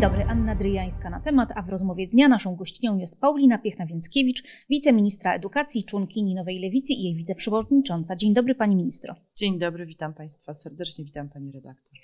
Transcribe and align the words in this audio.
Dzień 0.00 0.10
dobry, 0.10 0.24
Anna 0.24 0.54
Dryjańska 0.54 1.10
na 1.10 1.20
temat, 1.20 1.52
a 1.54 1.62
w 1.62 1.68
rozmowie 1.68 2.08
dnia 2.08 2.28
naszą 2.28 2.56
gościnią 2.56 2.98
jest 2.98 3.20
Paulina 3.20 3.58
Piechna-Więckiewicz, 3.58 4.42
wiceministra 4.70 5.34
edukacji, 5.34 5.84
członkini 5.84 6.34
Nowej 6.34 6.58
Lewicy 6.58 6.92
i 6.92 7.02
jej 7.02 7.14
wiceprzewodnicząca. 7.14 8.16
Dzień 8.16 8.34
dobry 8.34 8.54
pani 8.54 8.76
ministro. 8.76 9.14
Dzień 9.36 9.58
dobry, 9.58 9.86
witam 9.86 10.14
państwa 10.14 10.54
serdecznie, 10.54 11.04
witam 11.04 11.28
pani 11.28 11.52
redaktor. 11.52 11.98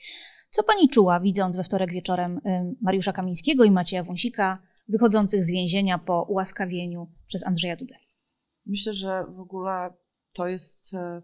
Co 0.50 0.62
pani 0.62 0.88
czuła, 0.88 1.20
widząc 1.20 1.56
we 1.56 1.64
wtorek 1.64 1.92
wieczorem 1.92 2.40
Mariusza 2.80 3.12
Kamińskiego 3.12 3.64
i 3.64 3.70
Macieja 3.70 4.04
Wąsika 4.04 4.62
wychodzących 4.88 5.44
z 5.44 5.50
więzienia 5.50 5.98
po 5.98 6.22
ułaskawieniu 6.22 7.12
przez 7.26 7.46
Andrzeja 7.46 7.76
Dudę? 7.76 7.94
Myślę, 8.66 8.92
że 8.92 9.24
w 9.36 9.40
ogóle 9.40 9.90
to 10.32 10.48
jest 10.48 10.94
e, 10.94 11.22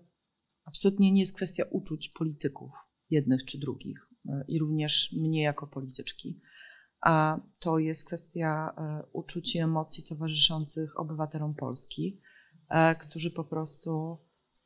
absolutnie 0.64 1.12
nie 1.12 1.20
jest 1.20 1.36
kwestia 1.36 1.64
uczuć 1.70 2.08
polityków, 2.08 2.70
jednych 3.10 3.44
czy 3.44 3.58
drugich, 3.58 4.08
e, 4.28 4.44
i 4.48 4.58
również 4.58 5.12
mnie 5.12 5.42
jako 5.42 5.66
polityczki, 5.66 6.40
a 7.02 7.40
to 7.58 7.78
jest 7.78 8.06
kwestia 8.06 8.74
e, 8.76 9.02
uczuć 9.12 9.54
i 9.54 9.58
emocji 9.58 10.04
towarzyszących 10.04 11.00
obywatelom 11.00 11.54
Polski, 11.54 12.20
którzy 12.98 13.30
po 13.30 13.44
prostu 13.44 14.18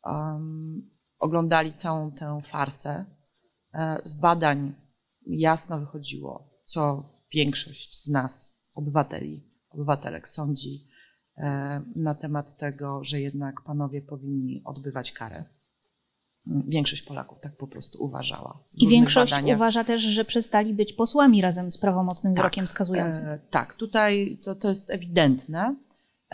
um, 0.04 0.90
oglądali 1.18 1.72
całą 1.72 2.12
tę 2.12 2.38
farsę. 2.42 3.04
Z 4.04 4.14
badań 4.14 4.74
jasno 5.26 5.80
wychodziło, 5.80 6.60
co 6.64 7.12
większość 7.34 8.02
z 8.02 8.09
nas, 8.09 8.54
obywateli, 8.74 9.50
obywatelek, 9.70 10.28
sądzi 10.28 10.88
E, 11.38 11.82
na 11.96 12.14
temat 12.14 12.56
tego, 12.56 13.04
że 13.04 13.20
jednak 13.20 13.62
panowie 13.62 14.02
powinni 14.02 14.62
odbywać 14.64 15.12
karę. 15.12 15.45
Większość 16.46 17.02
Polaków 17.02 17.40
tak 17.40 17.56
po 17.56 17.66
prostu 17.66 18.04
uważała. 18.04 18.64
I 18.76 18.88
większość 18.88 19.32
badaniach. 19.32 19.56
uważa 19.56 19.84
też, 19.84 20.00
że 20.00 20.24
przestali 20.24 20.74
być 20.74 20.92
posłami 20.92 21.42
razem 21.42 21.70
z 21.70 21.78
prawomocnym 21.78 22.34
tak, 22.34 22.42
wyrokiem 22.42 22.68
skazującym. 22.68 23.24
E, 23.24 23.38
tak, 23.50 23.74
tutaj 23.74 24.38
to, 24.42 24.54
to 24.54 24.68
jest 24.68 24.90
ewidentne. 24.90 25.76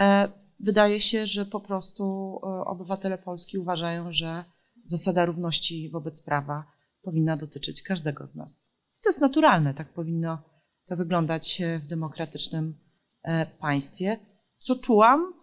E, 0.01 0.29
wydaje 0.61 1.01
się, 1.01 1.27
że 1.27 1.47
po 1.47 1.61
prostu 1.61 2.05
e, 2.43 2.47
obywatele 2.47 3.19
Polski 3.19 3.59
uważają, 3.59 4.13
że 4.13 4.45
zasada 4.85 5.25
równości 5.25 5.91
wobec 5.91 6.23
prawa 6.23 6.65
powinna 7.03 7.37
dotyczyć 7.37 7.83
każdego 7.83 8.27
z 8.27 8.37
nas. 8.37 8.73
To 9.03 9.09
jest 9.09 9.21
naturalne, 9.21 9.75
tak 9.75 9.93
powinno 9.93 10.39
to 10.87 10.97
wyglądać 10.97 11.63
w 11.81 11.87
demokratycznym 11.87 12.79
e, 13.23 13.47
państwie. 13.47 14.19
Co 14.61 14.75
czułam? 14.75 15.35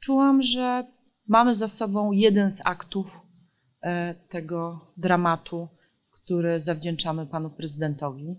Czułam, 0.00 0.42
że 0.42 0.86
mamy 1.28 1.54
za 1.54 1.68
sobą 1.68 2.12
jeden 2.12 2.50
z 2.50 2.60
aktów 2.64 3.16
e, 3.16 3.31
tego 4.28 4.80
dramatu, 4.96 5.68
który 6.10 6.60
zawdzięczamy 6.60 7.26
panu 7.26 7.50
prezydentowi 7.50 8.36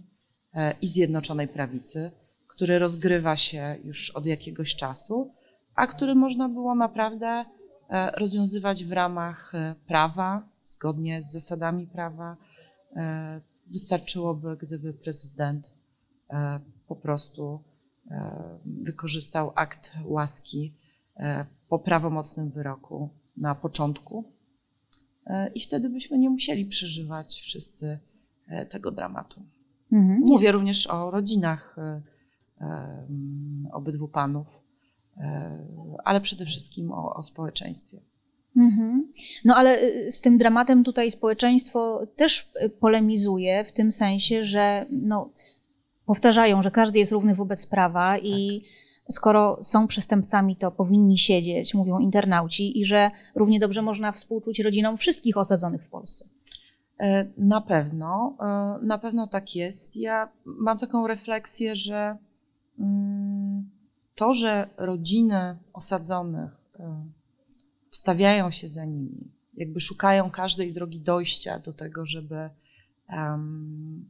e, 0.53 0.75
i 0.81 0.88
Zjednoczonej 0.88 1.47
Prawicy, 1.47 2.11
który 2.47 2.80
rozgrywa 2.80 3.36
się 3.36 3.75
już 3.83 4.09
od 4.09 4.25
jakiegoś 4.25 4.75
czasu, 4.75 5.33
a 5.75 5.88
który 5.88 6.16
można 6.16 6.49
było 6.49 6.75
naprawdę 6.75 7.45
e, 7.89 8.11
rozwiązywać 8.11 8.86
w 8.86 8.91
ramach 8.91 9.53
prawa, 9.88 10.49
zgodnie 10.64 11.21
z 11.21 11.31
zasadami 11.31 11.88
prawa. 11.88 12.38
Wystarczyłoby, 13.67 14.58
gdyby 14.58 14.94
prezydent 14.94 15.75
po 16.88 16.95
prostu 16.95 17.64
E, 18.11 18.59
wykorzystał 18.66 19.52
akt 19.55 19.91
łaski 20.05 20.73
e, 21.17 21.45
po 21.69 21.80
prawomocnym 21.80 22.52
wyroku 22.52 23.09
na 23.38 23.55
początku. 23.55 24.33
E, 25.28 25.52
I 25.56 25.60
wtedy 25.60 25.90
byśmy 25.90 26.18
nie 26.18 26.30
musieli 26.30 26.66
przeżywać 26.66 27.42
wszyscy 27.42 28.00
tego 28.70 28.92
dramatu. 28.92 29.42
Mhm. 29.92 30.23
Mówię 30.28 30.52
również 30.52 30.88
o 30.88 31.11
rodzinach 31.11 31.76
obydwu 33.72 34.08
panów, 34.08 34.64
ale 36.04 36.22
przede 36.22 36.45
wszystkim 36.45 36.92
o, 36.92 37.14
o 37.14 37.23
społeczeństwie. 37.23 38.02
Mhm. 38.58 39.12
No 39.45 39.56
ale 39.56 39.82
y, 39.82 40.12
z 40.12 40.22
tym 40.22 40.38
dramatem 40.38 40.83
tutaj 40.83 41.12
społeczeństwo 41.12 42.08
też 42.16 42.50
y, 42.64 42.70
polemizuje 42.70 43.64
w 43.64 43.72
tym 43.72 43.92
sensie, 43.92 44.44
że 44.44 44.86
no, 44.89 45.30
powtarzają, 46.06 46.64
że 46.64 46.72
każdy 46.72 47.00
jest 47.00 47.12
równy 47.12 47.36
wobec 47.36 47.67
prawa 47.67 48.17
i 48.17 48.62
tak. 48.62 48.70
Skoro 49.09 49.59
są 49.64 49.87
przestępcami, 49.87 50.55
to 50.55 50.71
powinni 50.71 51.17
siedzieć, 51.17 51.73
mówią 51.73 51.99
internauci, 51.99 52.80
i 52.80 52.86
że 52.86 53.11
równie 53.36 53.59
dobrze 53.59 53.81
można 53.81 54.11
współczuć 54.11 54.59
rodzinom 54.59 54.97
wszystkich 54.97 55.37
osadzonych 55.37 55.83
w 55.83 55.89
Polsce. 55.89 56.30
E, 56.99 57.25
na 57.37 57.61
pewno, 57.61 58.37
e, 58.39 58.86
na 58.86 58.97
pewno 58.97 59.27
tak 59.27 59.55
jest. 59.55 59.97
Ja 59.97 60.31
mam 60.45 60.77
taką 60.77 61.08
refleksję, 61.08 61.75
że 61.75 62.17
mm, 62.80 63.69
to, 64.15 64.33
że 64.33 64.69
rodziny 64.77 65.58
osadzonych 65.73 66.52
e, 66.80 67.05
wstawiają 67.89 68.52
się 68.52 68.70
za 68.70 68.85
nimi, 68.85 69.31
jakby 69.53 69.80
szukają 69.80 70.31
każdej 70.31 70.73
drogi 70.73 71.02
dojścia 71.02 71.59
do 71.59 71.73
tego, 71.73 72.05
żeby 72.05 72.49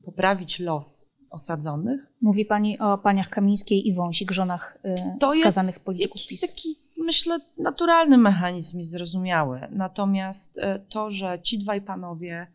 poprawić 0.03 0.59
los 0.59 1.05
osadzonych. 1.33 2.11
Mówi 2.21 2.45
Pani 2.45 2.79
o 2.79 2.97
paniach 2.97 3.29
Kamińskiej 3.29 3.87
i 3.87 3.93
Wąsik, 3.93 4.31
żonach 4.31 4.77
y, 4.85 5.17
to 5.19 5.31
skazanych 5.31 5.79
polityków 5.79 6.21
PiS. 6.21 6.27
To 6.27 6.45
jest 6.45 6.55
taki, 6.55 6.75
myślę, 6.97 7.39
naturalny 7.57 8.17
mechanizm 8.17 8.79
i 8.79 8.83
zrozumiały. 8.83 9.67
Natomiast 9.71 10.57
y, 10.57 10.61
to, 10.89 11.11
że 11.11 11.39
ci 11.41 11.57
dwaj 11.57 11.81
panowie 11.81 12.47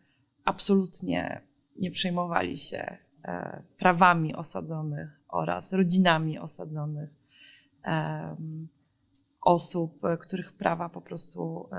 absolutnie 0.45 1.41
nie 1.75 1.91
przejmowali 1.91 2.57
się 2.57 2.97
y, 2.97 3.29
prawami 3.77 4.35
osadzonych 4.35 5.21
oraz 5.27 5.73
rodzinami 5.73 6.39
osadzonych 6.39 7.19
osób, 9.41 10.01
których 10.19 10.53
prawa 10.53 10.89
po 10.89 11.01
prostu, 11.01 11.69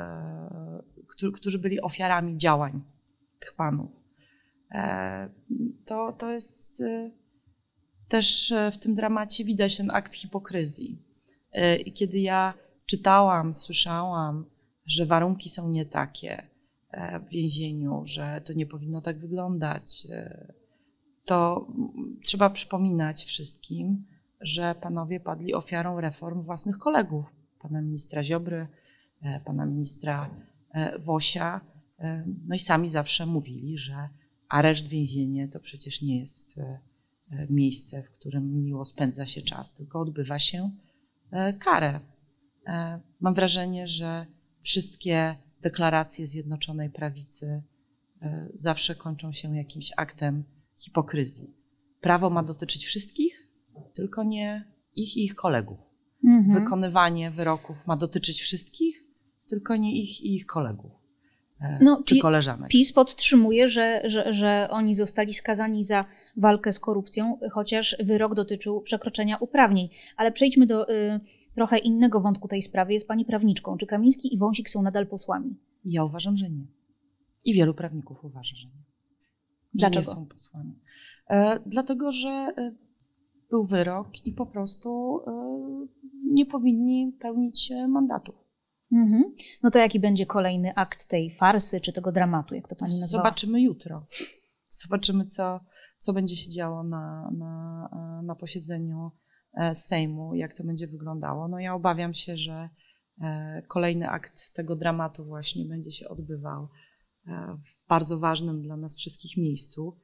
którzy 1.34 1.58
byli 1.58 1.80
ofiarami 1.80 2.38
działań 2.38 2.82
tych 3.40 3.54
panów 3.54 4.02
E, 4.02 4.09
to, 5.84 6.12
to 6.12 6.30
jest 6.30 6.80
e, 6.80 7.10
też 8.08 8.52
e, 8.52 8.70
w 8.70 8.78
tym 8.78 8.94
dramacie 8.94 9.44
widać 9.44 9.76
ten 9.76 9.90
akt 9.90 10.14
hipokryzji. 10.14 11.02
I 11.86 11.92
kiedy 11.92 12.18
ja 12.18 12.54
czytałam, 12.86 13.54
słyszałam, 13.54 14.44
że 14.86 15.06
warunki 15.06 15.48
są 15.48 15.70
nie 15.70 15.86
takie 15.86 16.46
w 17.26 17.28
więzieniu, 17.28 18.02
że 18.04 18.40
to 18.44 18.52
nie 18.52 18.66
powinno 18.66 19.00
tak 19.00 19.18
wyglądać, 19.18 20.06
to 21.24 21.68
trzeba 22.22 22.50
przypominać 22.50 23.24
wszystkim, 23.24 24.06
że 24.40 24.74
panowie 24.74 25.20
padli 25.20 25.54
ofiarą 25.54 26.00
reform 26.00 26.42
własnych 26.42 26.78
kolegów, 26.78 27.34
pana 27.58 27.82
ministra 27.82 28.24
Ziobry, 28.24 28.66
pana 29.44 29.66
ministra 29.66 30.30
Wosia. 30.98 31.60
No 32.46 32.54
i 32.54 32.58
sami 32.58 32.88
zawsze 32.88 33.26
mówili, 33.26 33.78
że 33.78 34.08
areszt, 34.50 34.88
więzienie 34.88 35.48
to 35.48 35.60
przecież 35.60 36.02
nie 36.02 36.20
jest 36.20 36.58
e, 36.58 36.80
e, 37.30 37.46
miejsce, 37.50 38.02
w 38.02 38.10
którym 38.10 38.62
miło 38.62 38.84
spędza 38.84 39.26
się 39.26 39.42
czas, 39.42 39.72
tylko 39.72 40.00
odbywa 40.00 40.38
się 40.38 40.70
e, 41.30 41.52
karę. 41.52 42.00
Mam 43.20 43.34
wrażenie, 43.34 43.88
że 43.88 44.26
wszystkie 44.62 45.34
deklaracje 45.62 46.26
Zjednoczonej 46.26 46.90
Prawicy 46.90 47.62
zawsze 48.54 48.94
kończą 48.94 49.32
się 49.32 49.56
jakimś 49.56 49.92
aktem 49.96 50.44
hipokryzji. 50.76 51.54
Prawo 52.00 52.30
ma 52.30 52.42
dotyczyć 52.42 52.84
wszystkich, 52.84 53.48
tylko 53.94 54.24
nie 54.24 54.64
ich 54.96 55.16
i 55.16 55.24
ich 55.24 55.34
kolegów. 55.34 55.78
Mhm. 56.24 56.60
Wykonywanie 56.60 57.30
wyroków 57.30 57.86
ma 57.86 57.96
dotyczyć 57.96 58.40
wszystkich, 58.40 59.04
tylko 59.48 59.76
nie 59.76 59.98
ich 59.98 60.20
i 60.20 60.34
ich 60.34 60.46
kolegów. 60.46 60.99
E, 61.60 61.78
no, 61.84 62.02
czy 62.04 62.18
koleżanek. 62.18 62.70
PiS 62.70 62.92
podtrzymuje, 62.92 63.68
że, 63.68 64.02
że, 64.04 64.32
że 64.32 64.68
oni 64.70 64.94
zostali 64.94 65.34
skazani 65.34 65.84
za 65.84 66.04
walkę 66.36 66.72
z 66.72 66.80
korupcją, 66.80 67.38
chociaż 67.52 67.96
wyrok 68.00 68.34
dotyczył 68.34 68.80
przekroczenia 68.80 69.36
uprawnień. 69.36 69.88
Ale 70.16 70.32
przejdźmy 70.32 70.66
do 70.66 70.90
y, 70.90 71.20
trochę 71.54 71.78
innego 71.78 72.20
wątku 72.20 72.48
tej 72.48 72.62
sprawy. 72.62 72.92
Jest 72.92 73.08
pani 73.08 73.24
prawniczką. 73.24 73.76
Czy 73.76 73.86
Kamiński 73.86 74.34
i 74.34 74.38
Wąsik 74.38 74.70
są 74.70 74.82
nadal 74.82 75.06
posłami? 75.06 75.56
Ja 75.84 76.04
uważam, 76.04 76.36
że 76.36 76.50
nie. 76.50 76.66
I 77.44 77.54
wielu 77.54 77.74
prawników 77.74 78.24
uważa, 78.24 78.56
że 78.56 78.68
nie. 78.68 78.74
Że 78.74 79.90
Dlaczego? 79.90 80.10
nie 80.10 80.16
są 80.16 80.26
posłami. 80.26 80.78
E, 81.30 81.60
dlatego, 81.66 82.12
że 82.12 82.28
e, 82.28 82.72
był 83.50 83.64
wyrok 83.64 84.26
i 84.26 84.32
po 84.32 84.46
prostu 84.46 85.20
e, 85.26 85.86
nie 86.24 86.46
powinni 86.46 87.12
pełnić 87.20 87.70
e, 87.72 87.88
mandatu. 87.88 88.32
Mhm. 88.92 89.34
No 89.62 89.70
to 89.70 89.78
jaki 89.78 90.00
będzie 90.00 90.26
kolejny 90.26 90.74
akt 90.74 91.06
tej 91.06 91.30
farsy 91.30 91.80
czy 91.80 91.92
tego 91.92 92.12
dramatu, 92.12 92.54
jak 92.54 92.68
to 92.68 92.76
pani 92.76 93.00
nazwała? 93.00 93.24
Zobaczymy 93.24 93.60
jutro. 93.62 94.06
Zobaczymy, 94.68 95.26
co, 95.26 95.60
co 95.98 96.12
będzie 96.12 96.36
się 96.36 96.50
działo 96.50 96.82
na, 96.82 97.30
na, 97.38 97.88
na 98.24 98.34
posiedzeniu 98.34 99.10
e, 99.54 99.74
Sejmu, 99.74 100.34
jak 100.34 100.54
to 100.54 100.64
będzie 100.64 100.86
wyglądało. 100.86 101.48
No 101.48 101.58
ja 101.58 101.74
obawiam 101.74 102.14
się, 102.14 102.36
że 102.36 102.68
e, 103.20 103.62
kolejny 103.68 104.08
akt 104.08 104.52
tego 104.52 104.76
dramatu 104.76 105.24
właśnie 105.24 105.64
będzie 105.64 105.90
się 105.90 106.08
odbywał 106.08 106.68
e, 107.26 107.56
w 107.56 107.88
bardzo 107.88 108.18
ważnym 108.18 108.62
dla 108.62 108.76
nas 108.76 108.96
wszystkich 108.96 109.36
miejscu. 109.36 109.98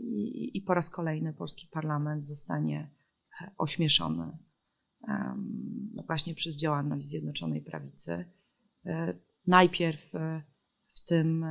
i, 0.00 0.50
i 0.58 0.62
po 0.62 0.74
raz 0.74 0.90
kolejny 0.90 1.32
polski 1.32 1.68
parlament 1.72 2.24
zostanie 2.24 2.90
ośmieszony 3.58 4.38
właśnie 6.06 6.34
przez 6.34 6.56
działalność 6.56 7.06
Zjednoczonej 7.06 7.62
Prawicy. 7.62 8.24
Najpierw 9.46 10.12
w 10.88 11.04
tym 11.04 11.44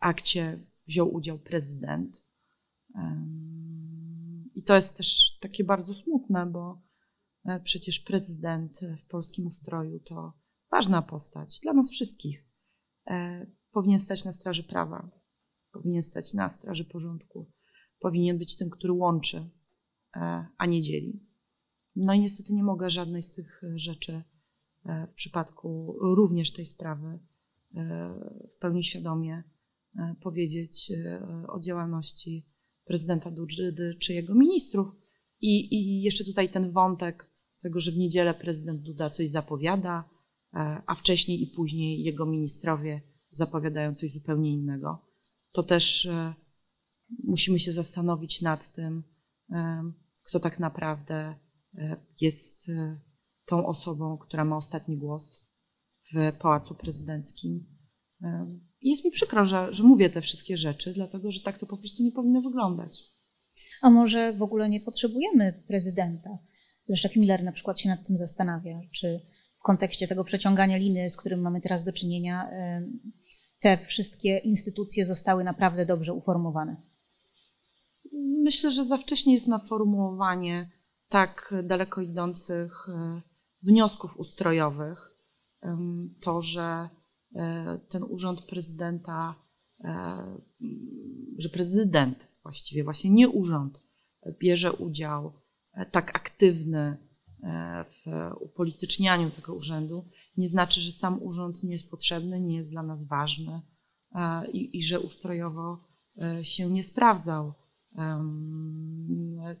akcie 0.00 0.66
wziął 0.86 1.14
udział 1.14 1.38
prezydent. 1.38 2.26
I 4.58 4.62
to 4.62 4.76
jest 4.76 4.96
też 4.96 5.38
takie 5.40 5.64
bardzo 5.64 5.94
smutne, 5.94 6.46
bo 6.46 6.82
e, 7.44 7.60
przecież 7.60 8.00
prezydent 8.00 8.80
w 8.98 9.06
polskim 9.06 9.46
ustroju 9.46 10.00
to 10.00 10.32
ważna 10.70 11.02
postać 11.02 11.60
dla 11.60 11.72
nas 11.72 11.90
wszystkich. 11.90 12.44
E, 13.06 13.46
powinien 13.70 13.98
stać 13.98 14.24
na 14.24 14.32
straży 14.32 14.64
prawa, 14.64 15.10
powinien 15.72 16.02
stać 16.02 16.34
na 16.34 16.48
straży 16.48 16.84
porządku, 16.84 17.50
powinien 18.00 18.38
być 18.38 18.56
tym, 18.56 18.70
który 18.70 18.92
łączy, 18.92 19.50
e, 20.16 20.46
a 20.58 20.66
nie 20.66 20.82
dzieli. 20.82 21.27
No 21.98 22.14
i 22.14 22.20
niestety 22.20 22.54
nie 22.54 22.62
mogę 22.62 22.90
żadnej 22.90 23.22
z 23.22 23.32
tych 23.32 23.62
rzeczy 23.74 24.22
w 25.08 25.12
przypadku 25.14 25.96
również 26.00 26.52
tej 26.52 26.66
sprawy 26.66 27.18
w 28.50 28.58
pełni 28.60 28.84
świadomie 28.84 29.42
E, 29.98 30.14
powiedzieć 30.20 30.90
e, 30.90 31.22
o 31.48 31.60
działalności 31.60 32.46
prezydenta 32.84 33.30
Dudy 33.30 33.94
czy 34.00 34.12
jego 34.12 34.34
ministrów. 34.34 34.88
I, 35.40 35.74
I 35.74 36.02
jeszcze 36.02 36.24
tutaj 36.24 36.50
ten 36.50 36.70
wątek 36.70 37.30
tego, 37.62 37.80
że 37.80 37.92
w 37.92 37.96
niedzielę 37.96 38.34
prezydent 38.34 38.82
Duda 38.82 39.10
coś 39.10 39.30
zapowiada, 39.30 40.04
e, 40.54 40.82
a 40.86 40.94
wcześniej 40.94 41.42
i 41.42 41.46
później 41.46 42.02
jego 42.02 42.26
ministrowie 42.26 43.02
zapowiadają 43.30 43.94
coś 43.94 44.12
zupełnie 44.12 44.52
innego. 44.52 45.04
To 45.52 45.62
też 45.62 46.08
musimy 47.24 47.58
się 47.58 47.72
zastanowić 47.72 48.42
nad 48.42 48.72
tym, 48.72 49.02
kto 50.22 50.40
tak 50.40 50.58
naprawdę 50.58 51.34
jest 52.20 52.70
tą 53.46 53.66
osobą, 53.66 54.18
która 54.18 54.44
ma 54.44 54.56
ostatni 54.56 54.96
głos 54.96 55.46
w 56.12 56.32
pałacu 56.38 56.74
prezydenckim 56.74 57.66
i 58.80 58.90
jest 58.90 59.04
mi 59.04 59.10
przykro, 59.10 59.44
że, 59.44 59.74
że 59.74 59.82
mówię 59.82 60.10
te 60.10 60.20
wszystkie 60.20 60.56
rzeczy, 60.56 60.92
dlatego 60.92 61.30
że 61.30 61.40
tak 61.40 61.58
to 61.58 61.66
po 61.66 61.76
prostu 61.76 62.02
nie 62.02 62.12
powinno 62.12 62.40
wyglądać. 62.40 63.04
A 63.82 63.90
może 63.90 64.32
w 64.32 64.42
ogóle 64.42 64.68
nie 64.68 64.80
potrzebujemy 64.80 65.62
prezydenta? 65.66 66.38
Leszek 66.88 67.16
Miller 67.16 67.44
na 67.44 67.52
przykład 67.52 67.80
się 67.80 67.88
nad 67.88 68.06
tym 68.06 68.18
zastanawia, 68.18 68.80
czy 68.92 69.26
w 69.58 69.62
kontekście 69.62 70.08
tego 70.08 70.24
przeciągania 70.24 70.76
liny, 70.76 71.10
z 71.10 71.16
którym 71.16 71.40
mamy 71.40 71.60
teraz 71.60 71.84
do 71.84 71.92
czynienia, 71.92 72.50
te 73.60 73.78
wszystkie 73.78 74.38
instytucje 74.38 75.04
zostały 75.04 75.44
naprawdę 75.44 75.86
dobrze 75.86 76.12
uformowane? 76.12 76.76
Myślę, 78.42 78.70
że 78.70 78.84
za 78.84 78.96
wcześnie 78.96 79.34
jest 79.34 79.48
na 79.48 79.58
formułowanie 79.58 80.70
tak 81.08 81.54
daleko 81.62 82.00
idących 82.00 82.88
e, 82.88 83.22
wniosków 83.62 84.16
ustrojowych. 84.16 85.14
To, 86.20 86.40
że 86.40 86.88
E, 87.34 87.78
ten 87.88 88.02
urząd 88.02 88.42
prezydenta, 88.42 89.34
e, 89.84 90.40
że 91.38 91.48
prezydent 91.48 92.32
właściwie, 92.42 92.84
właśnie 92.84 93.10
nie 93.10 93.28
urząd, 93.28 93.80
bierze 94.38 94.72
udział 94.72 95.32
tak 95.90 96.16
aktywny 96.16 96.96
w 97.86 98.30
upolitycznianiu 98.40 99.30
tego 99.30 99.54
urzędu, 99.54 100.08
nie 100.36 100.48
znaczy, 100.48 100.80
że 100.80 100.92
sam 100.92 101.22
urząd 101.22 101.62
nie 101.62 101.72
jest 101.72 101.90
potrzebny, 101.90 102.40
nie 102.40 102.56
jest 102.56 102.70
dla 102.72 102.82
nas 102.82 103.04
ważny 103.04 103.62
i, 104.52 104.78
i 104.78 104.82
że 104.82 105.00
ustrojowo 105.00 105.84
się 106.42 106.70
nie 106.70 106.82
sprawdzał. 106.82 107.54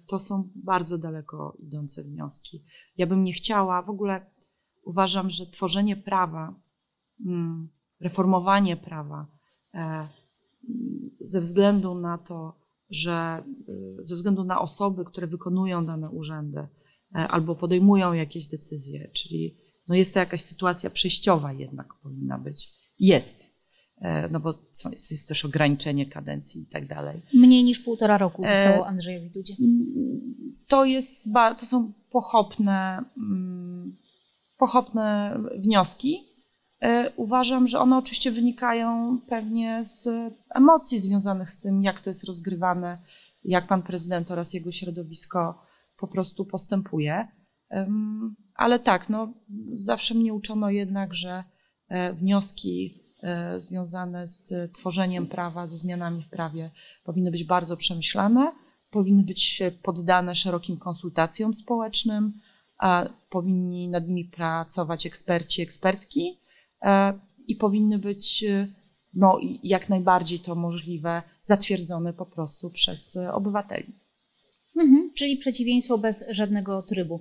To 0.06 0.18
są 0.18 0.50
bardzo 0.54 0.98
daleko 0.98 1.56
idące 1.58 2.02
wnioski. 2.02 2.64
Ja 2.96 3.06
bym 3.06 3.24
nie 3.24 3.32
chciała, 3.32 3.82
w 3.82 3.90
ogóle 3.90 4.30
uważam, 4.82 5.30
że 5.30 5.46
tworzenie 5.46 5.96
prawa 5.96 6.54
Mm, 7.26 7.68
reformowanie 8.00 8.76
prawa 8.76 9.26
e, 9.74 10.08
ze 11.20 11.40
względu 11.40 11.94
na 11.94 12.18
to, 12.18 12.58
że 12.90 13.12
e, 14.02 14.04
ze 14.04 14.14
względu 14.14 14.44
na 14.44 14.60
osoby, 14.60 15.04
które 15.04 15.26
wykonują 15.26 15.84
dane 15.84 16.10
urzędy 16.10 16.58
e, 16.58 16.68
albo 17.14 17.54
podejmują 17.54 18.12
jakieś 18.12 18.46
decyzje, 18.46 19.10
czyli 19.12 19.58
no 19.88 19.94
jest 19.94 20.14
to 20.14 20.20
jakaś 20.20 20.42
sytuacja 20.42 20.90
przejściowa 20.90 21.52
jednak 21.52 21.94
powinna 21.94 22.38
być. 22.38 22.70
Jest. 22.98 23.57
No 24.32 24.40
bo 24.40 24.54
jest, 24.92 25.28
też 25.28 25.44
ograniczenie 25.44 26.06
kadencji 26.06 26.62
i 26.62 26.66
tak 26.66 26.86
dalej. 26.86 27.22
Mniej 27.34 27.64
niż 27.64 27.80
półtora 27.80 28.18
roku 28.18 28.42
zostało 28.42 28.86
Andrzejowi 28.86 29.30
Dudzie. 29.30 29.54
To, 30.66 30.84
jest, 30.84 31.24
to 31.58 31.66
są 31.66 31.92
pochopne, 32.10 33.04
mm, 33.16 33.96
pochopne 34.58 35.36
wnioski, 35.58 36.28
E, 36.82 37.12
uważam, 37.16 37.66
że 37.66 37.78
one 37.78 37.96
oczywiście 37.96 38.30
wynikają 38.30 39.18
pewnie 39.28 39.84
z 39.84 40.08
emocji 40.54 40.98
związanych 40.98 41.50
z 41.50 41.60
tym, 41.60 41.82
jak 41.82 42.00
to 42.00 42.10
jest 42.10 42.24
rozgrywane, 42.24 42.98
jak 43.44 43.66
pan 43.66 43.82
prezydent 43.82 44.30
oraz 44.30 44.54
jego 44.54 44.70
środowisko 44.70 45.62
po 45.96 46.08
prostu 46.08 46.44
postępuje. 46.44 47.28
Ale 48.54 48.78
tak, 48.78 49.08
no, 49.08 49.34
zawsze 49.70 50.14
mnie 50.14 50.34
uczono 50.34 50.70
jednak, 50.70 51.14
że 51.14 51.44
e, 51.88 52.12
wnioski 52.12 53.02
e, 53.04 53.07
związane 53.56 54.26
z 54.26 54.72
tworzeniem 54.72 55.26
prawa, 55.26 55.66
ze 55.66 55.76
zmianami 55.76 56.22
w 56.22 56.28
prawie 56.28 56.70
powinny 57.04 57.30
być 57.30 57.44
bardzo 57.44 57.76
przemyślane, 57.76 58.52
powinny 58.90 59.22
być 59.22 59.62
poddane 59.82 60.34
szerokim 60.34 60.78
konsultacjom 60.78 61.54
społecznym, 61.54 62.40
powinni 63.30 63.88
nad 63.88 64.06
nimi 64.06 64.24
pracować 64.24 65.06
eksperci, 65.06 65.62
ekspertki 65.62 66.38
E, 66.82 67.18
i 67.48 67.56
powinny 67.56 67.98
być 67.98 68.44
e, 68.44 68.68
no, 69.14 69.38
jak 69.62 69.88
najbardziej 69.88 70.40
to 70.40 70.54
możliwe 70.54 71.22
zatwierdzone 71.42 72.12
po 72.12 72.26
prostu 72.26 72.70
przez 72.70 73.16
e, 73.16 73.32
obywateli. 73.32 73.92
Mhm, 74.76 75.06
czyli 75.14 75.36
przeciwieństwo 75.36 75.98
bez 75.98 76.24
żadnego 76.30 76.82
trybu. 76.82 77.20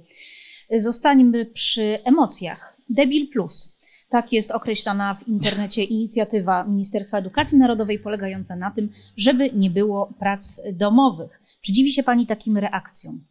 Zostańmy 0.76 1.46
przy 1.46 2.04
emocjach. 2.04 2.78
Debil 2.90 3.30
plus. 3.30 3.77
Tak 4.10 4.34
jest 4.34 4.52
określana 4.52 5.16
w 5.16 5.28
internecie 5.28 5.84
inicjatywa 5.84 6.64
Ministerstwa 6.64 7.18
Edukacji 7.18 7.58
Narodowej 7.58 8.00
polegająca 8.00 8.56
na 8.56 8.72
tym, 8.72 8.90
żeby 9.18 9.52
nie 9.52 9.70
było 9.70 10.14
prac 10.20 10.62
domowych. 10.74 11.42
Czy 11.62 11.72
dziwi 11.72 11.92
się 11.92 12.04
Pani 12.04 12.28
takim 12.28 12.58
reakcjom? 12.58 13.26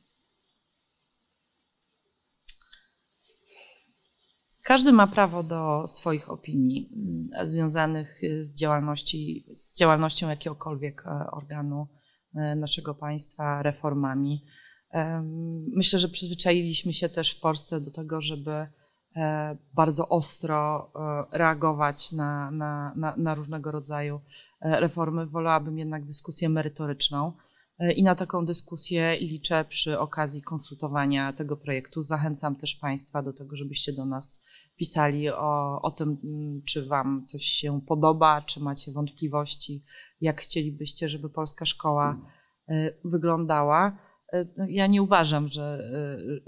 Każdy 4.62 4.92
ma 4.92 5.06
prawo 5.06 5.42
do 5.42 5.86
swoich 5.86 6.30
opinii 6.30 6.90
mm, 6.92 7.46
związanych 7.46 8.20
z, 8.40 8.54
działalności, 8.54 9.46
z 9.52 9.78
działalnością 9.78 10.28
jakiegokolwiek 10.28 11.04
e, 11.06 11.30
organu 11.30 11.86
e, 12.34 12.56
naszego 12.56 12.94
państwa, 12.94 13.62
reformami. 13.62 14.44
Myślę, 15.76 15.98
że 15.98 16.08
przyzwyczailiśmy 16.08 16.92
się 16.92 17.08
też 17.08 17.36
w 17.36 17.40
Polsce 17.40 17.80
do 17.80 17.90
tego, 17.90 18.20
żeby 18.20 18.66
bardzo 19.74 20.08
ostro 20.08 20.90
reagować 21.32 22.12
na, 22.12 22.50
na, 22.50 22.92
na, 22.96 23.14
na 23.16 23.34
różnego 23.34 23.72
rodzaju 23.72 24.20
reformy. 24.60 25.26
Wolałabym 25.26 25.78
jednak 25.78 26.04
dyskusję 26.04 26.48
merytoryczną. 26.48 27.32
I 27.96 28.02
na 28.02 28.14
taką 28.14 28.44
dyskusję 28.44 29.16
liczę 29.20 29.64
przy 29.64 29.98
okazji 29.98 30.42
konsultowania 30.42 31.32
tego 31.32 31.56
projektu. 31.56 32.02
Zachęcam 32.02 32.56
też 32.56 32.74
Państwa 32.74 33.22
do 33.22 33.32
tego, 33.32 33.56
żebyście 33.56 33.92
do 33.92 34.06
nas 34.06 34.40
pisali 34.76 35.30
o, 35.30 35.82
o 35.82 35.90
tym, 35.90 36.18
mm, 36.24 36.62
czy 36.62 36.86
Wam 36.86 37.24
coś 37.24 37.42
się 37.42 37.80
podoba, 37.80 38.42
czy 38.42 38.60
macie 38.60 38.92
wątpliwości, 38.92 39.84
jak 40.20 40.40
chcielibyście, 40.40 41.08
żeby 41.08 41.30
polska 41.30 41.66
szkoła 41.66 42.18
y, 42.70 42.98
wyglądała. 43.04 43.98
Y, 44.34 44.48
no, 44.56 44.66
ja 44.68 44.86
nie 44.86 45.02
uważam, 45.02 45.48
że, 45.48 45.78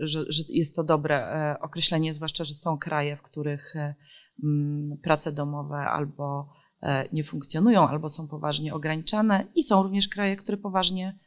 y, 0.00 0.06
że, 0.06 0.24
że 0.28 0.42
jest 0.48 0.74
to 0.76 0.84
dobre 0.84 1.16
e, 1.16 1.60
określenie, 1.60 2.14
zwłaszcza, 2.14 2.44
że 2.44 2.54
są 2.54 2.78
kraje, 2.78 3.16
w 3.16 3.22
których 3.22 3.76
e, 3.76 3.94
mm, 4.44 4.98
prace 5.02 5.32
domowe 5.32 5.76
albo 5.76 6.48
e, 6.82 7.08
nie 7.12 7.24
funkcjonują, 7.24 7.88
albo 7.88 8.08
są 8.08 8.28
poważnie 8.28 8.74
ograniczane, 8.74 9.46
i 9.54 9.62
są 9.62 9.82
również 9.82 10.08
kraje, 10.08 10.36
które 10.36 10.58
poważnie 10.58 11.18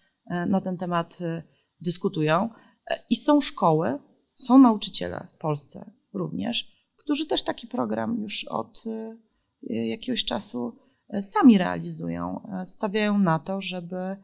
na 0.47 0.61
ten 0.61 0.77
temat 0.77 1.19
dyskutują. 1.79 2.49
I 3.09 3.15
są 3.15 3.41
szkoły, 3.41 3.99
są 4.35 4.59
nauczyciele 4.59 5.27
w 5.29 5.37
Polsce 5.37 5.91
również, 6.13 6.71
którzy 6.95 7.25
też 7.25 7.43
taki 7.43 7.67
program 7.67 8.17
już 8.21 8.43
od 8.43 8.83
jakiegoś 9.63 10.25
czasu 10.25 10.77
sami 11.21 11.57
realizują. 11.57 12.47
Stawiają 12.65 13.19
na 13.19 13.39
to, 13.39 13.61
żeby 13.61 14.17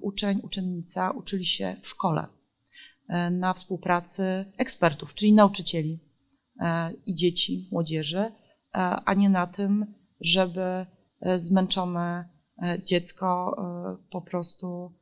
uczeń, 0.00 0.40
uczennica 0.42 1.10
uczyli 1.10 1.46
się 1.46 1.76
w 1.80 1.88
szkole 1.88 2.26
na 3.30 3.52
współpracy 3.52 4.52
ekspertów, 4.56 5.14
czyli 5.14 5.32
nauczycieli 5.32 6.00
i 7.06 7.14
dzieci, 7.14 7.68
młodzieży, 7.72 8.32
a 9.04 9.14
nie 9.14 9.30
na 9.30 9.46
tym, 9.46 9.94
żeby 10.20 10.86
zmęczone 11.36 12.28
dziecko 12.84 13.56
po 14.10 14.22
prostu 14.22 14.92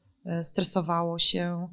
stresowało 0.43 1.19
się 1.19 1.69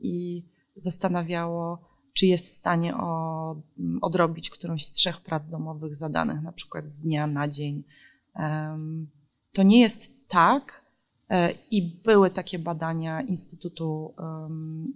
i 0.00 0.44
zastanawiało, 0.76 1.90
czy 2.14 2.26
jest 2.26 2.46
w 2.46 2.56
stanie 2.58 2.94
odrobić 4.00 4.50
którąś 4.50 4.84
z 4.84 4.92
trzech 4.92 5.20
prac 5.20 5.48
domowych 5.48 5.94
zadanych, 5.94 6.42
na 6.42 6.52
przykład 6.52 6.90
z 6.90 6.98
dnia 6.98 7.26
na 7.26 7.48
dzień. 7.48 7.84
To 9.52 9.62
nie 9.62 9.80
jest 9.80 10.28
tak, 10.28 10.84
e, 10.84 10.89
i 11.70 11.82
były 12.04 12.30
takie 12.30 12.58
badania 12.58 13.20
Instytutu 13.20 14.14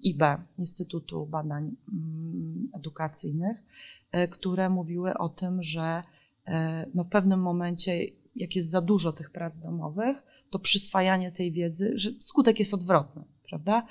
IB, 0.03 0.23
Instytutu 0.59 1.27
Badań 1.27 1.77
mm, 1.93 2.71
Edukacyjnych, 2.73 3.63
e, 4.13 4.29
które 4.29 4.71
mówiły 4.71 5.15
o 5.15 5.29
tym, 5.29 5.63
że 5.63 6.03
e, 6.47 6.87
no 6.95 7.05
w 7.05 7.09
pewnym 7.09 7.41
momencie, 7.41 8.05
jak 8.37 8.57
jest 8.57 8.71
za 8.71 8.81
dużo 8.81 9.13
tych 9.13 9.31
prac 9.31 9.61
domowych, 9.61 10.25
to 10.51 10.59
przyswajanie 10.59 11.33
tej 11.33 11.53
wiedzy, 11.53 11.93
że 11.95 12.11
skutek 12.21 12.59
jest 12.59 12.75
odwrotny, 12.75 13.25
prawda? 13.49 13.87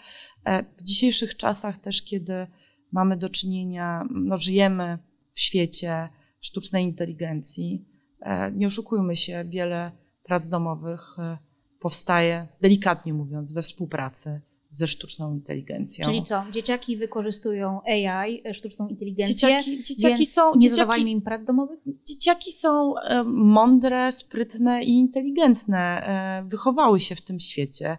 W 0.77 0.83
dzisiejszych 0.83 1.37
czasach 1.37 1.77
też, 1.77 2.01
kiedy 2.01 2.47
mamy 2.91 3.17
do 3.17 3.29
czynienia, 3.29 4.07
no 4.11 4.37
żyjemy 4.37 4.97
w 5.33 5.39
świecie 5.39 6.09
sztucznej 6.39 6.83
inteligencji. 6.83 7.85
E, 8.21 8.51
nie 8.51 8.67
oszukujmy 8.67 9.15
się, 9.15 9.43
wiele 9.47 9.91
prac 10.23 10.49
domowych 10.49 11.19
e, 11.19 11.37
powstaje, 11.83 12.47
delikatnie 12.61 13.13
mówiąc, 13.13 13.51
we 13.51 13.61
współpracy 13.61 14.41
ze 14.69 14.87
sztuczną 14.87 15.33
inteligencją. 15.33 16.05
Czyli 16.05 16.23
co? 16.23 16.43
Dzieciaki 16.51 16.97
wykorzystują 16.97 17.81
AI, 17.85 18.41
e, 18.45 18.53
sztuczną 18.53 18.87
inteligencję, 18.87 19.35
dzieciaki, 19.35 19.83
dzieciaki 19.83 20.25
są, 20.25 20.55
nie 20.55 20.69
zadawajmy 20.69 21.09
im 21.09 21.21
prac 21.21 21.43
domowych? 21.43 21.79
Dzieciaki 22.07 22.51
są 22.51 22.93
mądre, 23.25 24.11
sprytne 24.11 24.83
i 24.83 24.89
inteligentne. 24.89 26.03
Wychowały 26.45 26.99
się 26.99 27.15
w 27.15 27.21
tym 27.21 27.39
świecie. 27.39 27.97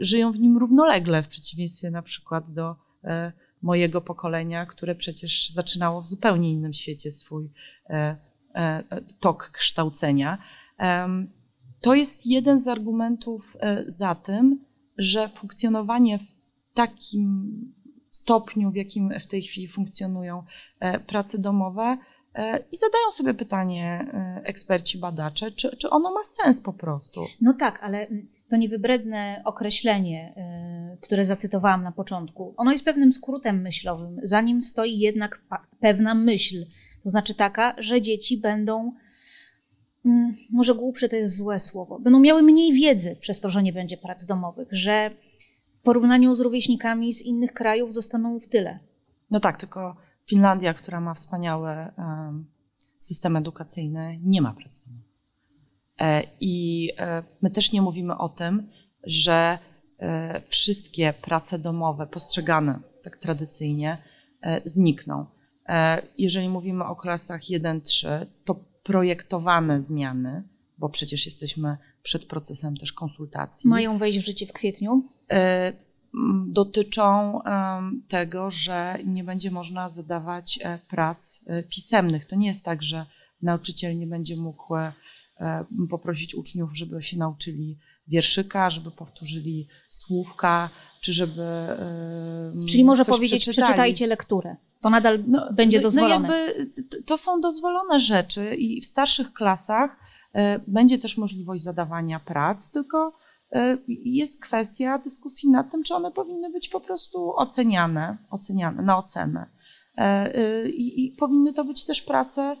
Żyją 0.00 0.32
w 0.32 0.38
nim 0.38 0.56
równolegle, 0.58 1.22
w 1.22 1.28
przeciwieństwie 1.28 1.90
na 1.90 2.02
przykład 2.02 2.50
do 2.50 2.76
mojego 3.62 4.00
pokolenia, 4.00 4.66
które 4.66 4.94
przecież 4.94 5.50
zaczynało 5.50 6.00
w 6.00 6.08
zupełnie 6.08 6.52
innym 6.52 6.72
świecie 6.72 7.12
swój 7.12 7.50
e, 7.90 8.16
e, 8.54 8.84
tok 9.20 9.50
kształcenia. 9.50 10.38
To 11.80 11.94
jest 11.94 12.26
jeden 12.26 12.60
z 12.60 12.68
argumentów 12.68 13.56
e, 13.60 13.84
za 13.86 14.14
tym, 14.14 14.64
że 14.98 15.28
funkcjonowanie 15.28 16.18
w 16.18 16.40
takim 16.74 17.50
stopniu, 18.10 18.70
w 18.70 18.76
jakim 18.76 19.12
w 19.20 19.26
tej 19.26 19.42
chwili 19.42 19.68
funkcjonują 19.68 20.44
prace 21.06 21.38
domowe, 21.38 21.98
E, 22.34 22.58
I 22.72 22.76
zadają 22.76 23.10
sobie 23.12 23.34
pytanie 23.34 23.84
e, 23.84 24.40
eksperci, 24.44 24.98
badacze, 24.98 25.50
czy, 25.50 25.76
czy 25.76 25.90
ono 25.90 26.10
ma 26.12 26.24
sens 26.24 26.60
po 26.60 26.72
prostu. 26.72 27.26
No 27.40 27.54
tak, 27.54 27.78
ale 27.82 28.06
mm, 28.06 28.26
to 28.48 28.56
niewybredne 28.56 29.42
określenie, 29.44 30.34
e, 30.36 30.96
które 31.00 31.24
zacytowałam 31.24 31.82
na 31.82 31.92
początku, 31.92 32.54
ono 32.56 32.72
jest 32.72 32.84
pewnym 32.84 33.12
skrótem 33.12 33.60
myślowym. 33.60 34.20
Za 34.22 34.40
nim 34.40 34.62
stoi 34.62 34.98
jednak 34.98 35.42
pewna 35.80 36.14
myśl. 36.14 36.66
To 37.02 37.10
znaczy 37.10 37.34
taka, 37.34 37.74
że 37.78 38.00
dzieci 38.00 38.38
będą, 38.38 38.92
może 40.52 40.74
głupsze 40.74 41.08
to 41.08 41.16
jest 41.16 41.36
złe 41.36 41.60
słowo, 41.60 41.98
będą 41.98 42.20
miały 42.20 42.42
mniej 42.42 42.72
wiedzy 42.72 43.16
przez 43.20 43.40
to, 43.40 43.50
że 43.50 43.62
nie 43.62 43.72
będzie 43.72 43.96
prac 43.96 44.26
domowych, 44.26 44.68
że 44.70 45.10
w 45.72 45.82
porównaniu 45.82 46.34
z 46.34 46.40
rówieśnikami 46.40 47.12
z 47.12 47.22
innych 47.22 47.52
krajów 47.52 47.92
zostaną 47.92 48.40
w 48.40 48.46
tyle. 48.46 48.78
No 49.30 49.40
tak, 49.40 49.56
tylko 49.56 49.96
Finlandia, 50.26 50.74
która 50.74 51.00
ma 51.00 51.14
wspaniały 51.14 51.70
system 52.96 53.36
edukacyjny, 53.36 54.18
nie 54.22 54.42
ma 54.42 54.54
prac 54.54 54.80
domowych. 54.80 55.10
E, 56.00 56.22
I 56.40 56.88
e, 56.98 57.22
my 57.42 57.50
też 57.50 57.72
nie 57.72 57.82
mówimy 57.82 58.18
o 58.18 58.28
tym, 58.28 58.70
że 59.04 59.58
e, 59.98 60.42
wszystkie 60.46 61.12
prace 61.12 61.58
domowe 61.58 62.06
postrzegane 62.06 62.80
tak 63.02 63.16
tradycyjnie 63.16 63.98
znikną. 64.64 65.26
Jeżeli 66.18 66.48
mówimy 66.48 66.84
o 66.84 66.96
klasach 66.96 67.40
1-3, 67.40 68.26
to 68.44 68.64
projektowane 68.82 69.80
zmiany, 69.80 70.48
bo 70.78 70.88
przecież 70.88 71.26
jesteśmy 71.26 71.78
przed 72.02 72.24
procesem 72.24 72.76
też 72.76 72.92
konsultacji. 72.92 73.70
Mają 73.70 73.98
wejść 73.98 74.18
w 74.18 74.24
życie 74.24 74.46
w 74.46 74.52
kwietniu? 74.52 75.02
dotyczą 76.46 77.40
tego, 78.08 78.50
że 78.50 78.98
nie 79.04 79.24
będzie 79.24 79.50
można 79.50 79.88
zadawać 79.88 80.58
e, 80.62 80.78
prac 80.88 81.40
e, 81.46 81.62
pisemnych. 81.62 82.24
To 82.24 82.36
nie 82.36 82.46
jest 82.46 82.64
tak, 82.64 82.82
że 82.82 83.06
nauczyciel 83.42 83.96
nie 83.96 84.06
będzie 84.06 84.36
mógł 84.36 84.76
e, 84.76 84.92
poprosić 85.90 86.34
uczniów, 86.34 86.76
żeby 86.76 87.02
się 87.02 87.18
nauczyli 87.18 87.78
wierszyka, 88.08 88.70
żeby 88.70 88.90
powtórzyli 88.90 89.68
słówka, 89.88 90.70
czy 91.00 91.12
żeby. 91.12 91.42
Czyli 92.68 92.84
może 92.84 93.04
powiedzieć, 93.04 93.48
przeczytajcie 93.48 94.06
lekturę. 94.06 94.56
To 94.82 94.90
nadal 94.90 95.24
no, 95.26 95.52
będzie 95.52 95.76
no 95.76 95.82
dozwolone. 95.82 96.28
No 96.28 96.34
jakby, 96.34 96.70
to 97.06 97.18
są 97.18 97.40
dozwolone 97.40 98.00
rzeczy 98.00 98.54
i 98.54 98.80
w 98.80 98.86
starszych 98.86 99.32
klasach 99.32 99.98
będzie 100.66 100.98
też 100.98 101.16
możliwość 101.16 101.62
zadawania 101.62 102.20
prac, 102.20 102.70
tylko 102.70 103.12
E, 103.52 103.78
jest 103.88 104.42
kwestia 104.42 104.98
dyskusji 104.98 105.50
nad 105.50 105.70
tym, 105.70 105.82
czy 105.82 105.94
one 105.94 106.12
powinny 106.12 106.50
być 106.50 106.68
po 106.68 106.80
prostu 106.80 107.32
oceniane, 107.36 108.18
oceniane 108.30 108.82
na 108.82 108.98
ocenę. 108.98 109.50
E, 109.98 110.02
e, 110.34 110.68
I, 110.68 111.06
I, 111.06 111.12
powinny 111.12 111.52
to 111.52 111.64
być 111.64 111.84
też 111.84 112.02
prace 112.02 112.56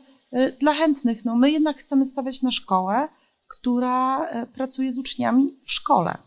dla 0.60 0.74
chętnych. 0.74 1.24
No, 1.24 1.36
my 1.36 1.50
jednak 1.50 1.76
chcemy 1.76 2.04
stawiać 2.04 2.42
na 2.42 2.50
szkołę, 2.50 3.08
która 3.48 4.26
pracuje 4.46 4.92
z 4.92 4.98
uczniami 4.98 5.58
w 5.62 5.72
szkole. 5.72 6.18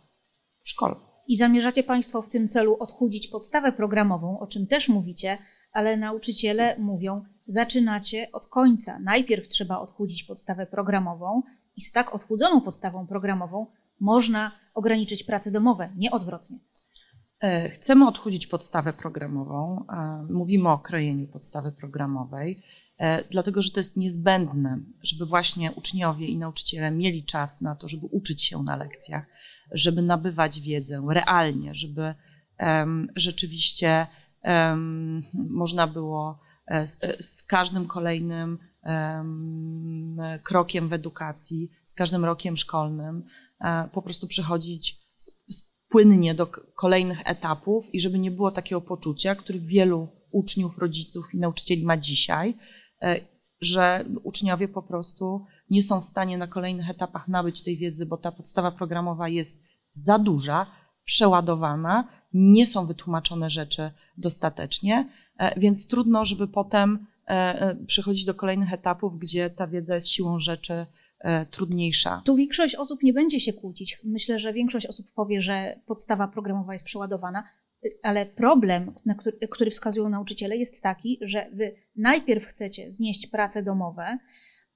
W 0.60 0.70
szkole. 0.70 0.96
I 1.28 1.38
zamierzacie 1.38 1.84
Państwo 1.84 2.22
w 2.22 2.30
tym 2.30 2.48
celu 2.48 2.78
odchudzić 2.80 3.28
podstawę 3.28 3.72
programową, 3.72 4.40
o 4.40 4.48
czym 4.48 4.68
też 4.68 4.90
mówicie, 4.90 5.38
ale 5.72 5.98
nauczyciele 5.98 6.78
mówią, 6.80 7.24
zaczynacie 7.48 8.28
od 8.32 8.48
końca. 8.48 9.00
Najpierw 9.00 9.48
trzeba 9.48 9.80
odchudzić 9.80 10.24
podstawę 10.24 10.66
programową 10.66 11.42
i 11.78 11.82
z 11.82 11.92
tak 11.92 12.16
odchudzoną 12.16 12.62
podstawą 12.62 13.08
programową 13.08 13.68
można 14.00 14.52
ograniczyć 14.74 15.24
prace 15.24 15.52
domowe, 15.52 15.90
nie 15.96 16.12
odwrotnie. 16.12 16.60
E, 17.44 17.70
chcemy 17.70 18.08
odchudzić 18.08 18.48
podstawę 18.48 18.94
programową. 18.94 19.86
Mówimy 20.30 20.70
o 20.70 20.78
krojeniu 20.78 21.28
podstawy 21.28 21.72
programowej, 21.72 22.64
e, 22.98 23.24
dlatego 23.30 23.62
że 23.62 23.72
to 23.72 23.80
jest 23.80 23.98
niezbędne, 23.98 24.80
żeby 25.04 25.26
właśnie 25.26 25.72
uczniowie 25.72 26.28
i 26.28 26.38
nauczyciele 26.38 26.92
mieli 26.92 27.26
czas 27.26 27.62
na 27.62 27.76
to, 27.76 27.88
żeby 27.88 28.06
uczyć 28.06 28.44
się 28.44 28.64
na 28.64 28.76
lekcjach, 28.76 29.26
żeby 29.72 30.02
nabywać 30.02 30.60
wiedzę 30.60 31.04
realnie, 31.10 31.76
żeby 31.76 32.16
rzeczywiście 33.16 34.08
można 35.34 35.88
było 35.88 36.40
e, 36.68 36.88
z, 36.88 36.98
z 37.20 37.44
każdym 37.44 37.86
kolejnym 37.86 38.60
krokiem 40.44 40.90
w 40.90 40.94
edukacji, 40.94 41.70
z 41.86 41.96
każdym 41.96 42.26
rokiem 42.26 42.58
szkolnym 42.58 43.24
po 43.92 44.02
prostu 44.02 44.28
przechodzić 44.28 45.04
płynnie 45.94 46.36
do 46.36 46.48
kolejnych 46.76 47.22
etapów 47.26 47.94
i 47.94 48.00
żeby 48.00 48.20
nie 48.20 48.32
było 48.32 48.52
takiego 48.52 48.82
poczucia, 48.82 49.36
które 49.36 49.60
wielu 49.60 50.08
uczniów, 50.32 50.78
rodziców 50.78 51.34
i 51.34 51.40
nauczycieli 51.40 51.86
ma 51.86 51.98
dzisiaj, 51.98 52.58
e, 53.02 53.20
że 53.62 54.06
uczniowie 54.24 54.68
po 54.68 54.82
prostu 54.82 55.46
nie 55.70 55.84
są 55.84 56.02
w 56.02 56.04
stanie 56.04 56.38
na 56.38 56.48
kolejnych 56.48 56.90
etapach 56.90 57.28
nabyć 57.28 57.64
tej 57.64 57.78
wiedzy, 57.78 58.06
bo 58.06 58.18
ta 58.18 58.32
podstawa 58.32 58.72
programowa 58.72 59.30
jest 59.30 59.64
za 59.92 60.20
duża, 60.20 60.66
przeładowana, 61.04 62.08
nie 62.34 62.68
są 62.68 62.86
wytłumaczone 62.86 63.50
rzeczy 63.50 63.92
dostatecznie, 64.18 65.10
e, 65.38 65.60
więc 65.60 65.88
trudno, 65.88 66.26
żeby 66.26 66.48
potem 66.48 67.08
przechodzić 67.88 68.26
do 68.26 68.34
kolejnych 68.34 68.74
etapów, 68.74 69.18
gdzie 69.20 69.50
ta 69.50 69.68
wiedza 69.68 69.96
jest 69.96 70.10
siłą 70.10 70.40
rzeczy 70.40 70.86
E, 71.13 71.13
trudniejsza. 71.52 72.22
Tu 72.26 72.36
większość 72.36 72.76
osób 72.76 73.04
nie 73.04 73.14
będzie 73.14 73.40
się 73.40 73.54
kłócić. 73.54 74.00
Myślę, 74.04 74.40
że 74.40 74.54
większość 74.54 74.86
osób 74.86 75.12
powie, 75.14 75.42
że 75.42 75.80
podstawa 75.86 76.28
programowa 76.28 76.74
jest 76.74 76.86
przeładowana, 76.86 77.44
ale 78.04 78.26
problem, 78.26 78.94
który, 79.18 79.48
który 79.48 79.72
wskazują 79.72 80.10
nauczyciele, 80.10 80.58
jest 80.58 80.84
taki, 80.84 81.20
że 81.22 81.50
wy 81.54 81.76
najpierw 81.96 82.46
chcecie 82.46 82.92
znieść 82.92 83.28
prace 83.28 83.64
domowe, 83.64 84.18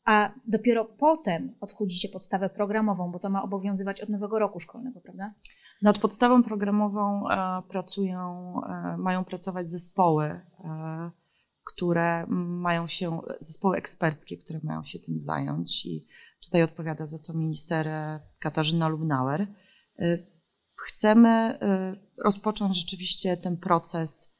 a 0.06 0.32
dopiero 0.46 0.86
potem 0.86 1.56
odchudzicie 1.62 2.10
podstawę 2.10 2.50
programową, 2.50 3.12
bo 3.12 3.20
to 3.20 3.30
ma 3.30 3.44
obowiązywać 3.44 4.02
od 4.02 4.10
nowego 4.10 4.40
roku 4.40 4.60
szkolnego, 4.60 5.02
prawda? 5.02 5.34
Nad 5.82 5.98
podstawą 5.98 6.44
programową 6.44 7.30
e, 7.30 7.62
pracują, 7.70 8.54
e, 8.64 8.98
mają 8.98 9.26
pracować 9.26 9.70
zespoły, 9.70 10.26
e, 10.26 11.12
które 11.64 12.26
mają 12.28 12.88
się, 12.88 13.20
zespoły 13.40 13.78
eksperckie, 13.78 14.38
które 14.38 14.60
mają 14.64 14.84
się 14.84 15.00
tym 15.00 15.20
zająć 15.20 15.86
i 15.86 16.08
Tutaj 16.46 16.64
odpowiada 16.64 17.06
za 17.06 17.20
to 17.20 17.34
minister 17.34 17.88
e, 17.88 18.20
Katarzyna 18.40 18.88
Lubnauer. 18.88 19.42
E, 19.42 19.48
chcemy 20.76 21.30
e, 21.30 21.96
rozpocząć 22.24 22.78
rzeczywiście 22.78 23.38
ten 23.38 23.58
proces, 23.58 24.38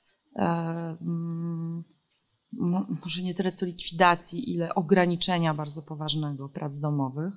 może 3.04 3.22
nie 3.24 3.34
tyle 3.34 3.52
co 3.52 3.66
likwidacji, 3.66 4.52
ile 4.52 4.76
ograniczenia 4.76 5.54
bardzo 5.54 5.82
poważnego 5.82 6.50
prac 6.50 6.80
domowych. 6.80 7.34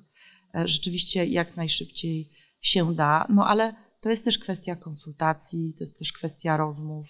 Rzeczywiście 0.55 1.27
jak 1.27 1.57
najszybciej 1.57 2.31
się 2.61 2.95
da, 2.95 3.27
no 3.29 3.47
ale 3.47 3.75
to 4.01 4.11
jest 4.11 4.25
też 4.25 4.39
kwestia 4.39 4.77
konsultacji, 4.77 5.75
to 5.79 5.85
jest 5.85 5.99
też 5.99 6.13
kwestia 6.13 6.57
rozmów, 6.57 7.07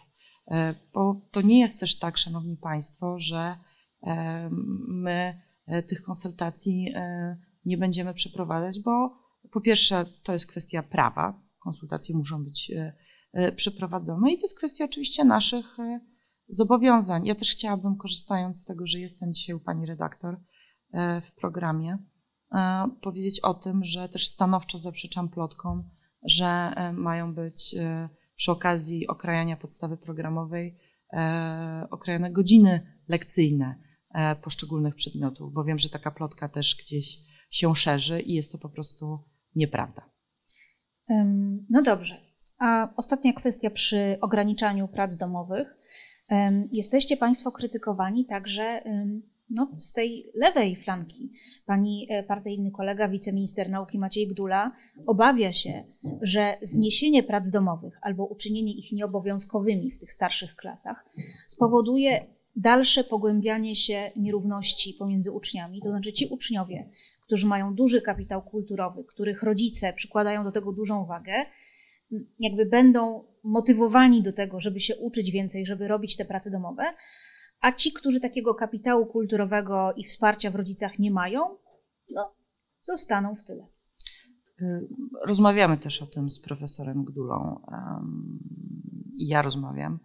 bo 0.94 1.28
to 1.30 1.40
nie 1.40 1.60
jest 1.60 1.80
też 1.80 1.98
tak, 1.98 2.18
Szanowni 2.18 2.56
Państwo, 2.56 3.18
że 3.18 3.56
my 4.88 5.40
tych 5.86 6.02
konsultacji 6.02 6.94
nie 7.64 7.78
będziemy 7.78 8.14
przeprowadzać, 8.14 8.80
bo 8.80 9.18
po 9.52 9.60
pierwsze 9.60 10.06
to 10.22 10.32
jest 10.32 10.46
kwestia 10.46 10.82
prawa, 10.82 11.42
konsultacje 11.58 12.16
muszą 12.16 12.44
być 12.44 12.72
przeprowadzone 13.56 14.32
i 14.32 14.36
to 14.36 14.42
jest 14.42 14.58
kwestia 14.58 14.84
oczywiście 14.84 15.24
naszych 15.24 15.76
zobowiązań. 16.48 17.26
Ja 17.26 17.34
też 17.34 17.50
chciałabym, 17.50 17.96
korzystając 17.96 18.60
z 18.62 18.64
tego, 18.64 18.86
że 18.86 18.98
jestem 18.98 19.34
dzisiaj 19.34 19.56
u 19.56 19.60
pani 19.60 19.86
redaktor 19.86 20.40
w 21.22 21.32
programie, 21.36 21.98
powiedzieć 23.00 23.40
o 23.40 23.54
tym, 23.54 23.84
że 23.84 24.08
też 24.08 24.28
stanowczo 24.28 24.78
zaprzeczam 24.78 25.28
plotkom, 25.28 25.90
że 26.22 26.46
e, 26.46 26.92
mają 26.92 27.34
być 27.34 27.74
e, 27.78 28.08
przy 28.36 28.52
okazji 28.52 29.06
okrajania 29.06 29.56
podstawy 29.56 29.96
programowej 29.96 30.76
e, 31.12 31.86
okrajane 31.90 32.32
godziny 32.32 32.96
lekcyjne 33.08 33.89
poszczególnych 34.42 34.94
przedmiotów, 34.94 35.52
bo 35.52 35.64
wiem, 35.64 35.78
że 35.78 35.88
taka 35.88 36.10
plotka 36.10 36.48
też 36.48 36.76
gdzieś 36.76 37.18
się 37.50 37.74
szerzy 37.74 38.20
i 38.20 38.34
jest 38.34 38.52
to 38.52 38.58
po 38.58 38.68
prostu 38.68 39.18
nieprawda. 39.54 40.10
No 41.70 41.82
dobrze. 41.82 42.16
A 42.58 42.94
ostatnia 42.96 43.32
kwestia 43.32 43.70
przy 43.70 44.18
ograniczaniu 44.20 44.88
prac 44.88 45.16
domowych. 45.16 45.78
Jesteście 46.72 47.16
Państwo 47.16 47.52
krytykowani 47.52 48.26
także 48.26 48.82
no, 49.50 49.70
z 49.78 49.92
tej 49.92 50.32
lewej 50.34 50.76
flanki. 50.76 51.32
Pani 51.66 52.06
e, 52.10 52.22
partyjny 52.22 52.70
kolega, 52.70 53.08
wiceminister 53.08 53.70
nauki 53.70 53.98
Maciej 53.98 54.28
Gdula 54.28 54.70
obawia 55.06 55.52
się, 55.52 55.84
że 56.22 56.56
zniesienie 56.62 57.22
prac 57.22 57.50
domowych 57.50 57.98
albo 58.02 58.26
uczynienie 58.26 58.72
ich 58.72 58.92
nieobowiązkowymi 58.92 59.90
w 59.90 59.98
tych 59.98 60.12
starszych 60.12 60.56
klasach 60.56 61.04
spowoduje 61.46 62.26
dalsze 62.56 63.04
pogłębianie 63.04 63.74
się 63.74 64.10
nierówności 64.16 64.94
pomiędzy 64.94 65.32
uczniami. 65.32 65.80
To 65.80 65.90
znaczy 65.90 66.12
ci 66.12 66.26
uczniowie, 66.26 66.90
którzy 67.22 67.46
mają 67.46 67.74
duży 67.74 68.02
kapitał 68.02 68.42
kulturowy, 68.42 69.04
których 69.04 69.42
rodzice 69.42 69.92
przykładają 69.92 70.44
do 70.44 70.52
tego 70.52 70.72
dużą 70.72 71.06
wagę, 71.06 71.32
jakby 72.38 72.66
będą 72.66 73.24
motywowani 73.44 74.22
do 74.22 74.32
tego, 74.32 74.60
żeby 74.60 74.80
się 74.80 74.96
uczyć 74.96 75.30
więcej, 75.30 75.66
żeby 75.66 75.88
robić 75.88 76.16
te 76.16 76.24
prace 76.24 76.50
domowe, 76.50 76.82
a 77.60 77.72
ci, 77.72 77.92
którzy 77.92 78.20
takiego 78.20 78.54
kapitału 78.54 79.06
kulturowego 79.06 79.92
i 79.96 80.04
wsparcia 80.04 80.50
w 80.50 80.54
rodzicach 80.54 80.98
nie 80.98 81.10
mają, 81.10 81.40
no, 82.10 82.34
zostaną 82.82 83.36
w 83.36 83.44
tyle. 83.44 83.66
Y, 84.62 84.88
rozmawiamy 85.26 85.78
też 85.78 86.02
o 86.02 86.06
tym 86.06 86.30
z 86.30 86.40
profesorem 86.40 87.04
Gdulą 87.04 87.60
ja 89.18 89.42
rozmawiam. 89.42 89.98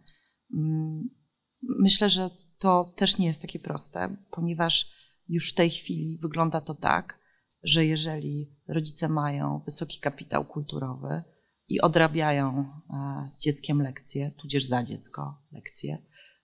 Myślę, 1.79 2.09
że 2.09 2.29
to 2.59 2.93
też 2.95 3.17
nie 3.17 3.27
jest 3.27 3.41
takie 3.41 3.59
proste, 3.59 4.17
ponieważ 4.31 4.89
już 5.29 5.51
w 5.51 5.55
tej 5.55 5.69
chwili 5.69 6.17
wygląda 6.21 6.61
to 6.61 6.75
tak, 6.75 7.19
że 7.63 7.85
jeżeli 7.85 8.55
rodzice 8.67 9.09
mają 9.09 9.61
wysoki 9.65 9.99
kapitał 9.99 10.45
kulturowy 10.45 11.23
i 11.67 11.81
odrabiają 11.81 12.65
e, 12.89 13.29
z 13.29 13.39
dzieckiem 13.39 13.81
lekcje, 13.81 14.31
tudzież 14.31 14.65
za 14.65 14.83
dziecko 14.83 15.41
lekcje, 15.51 15.97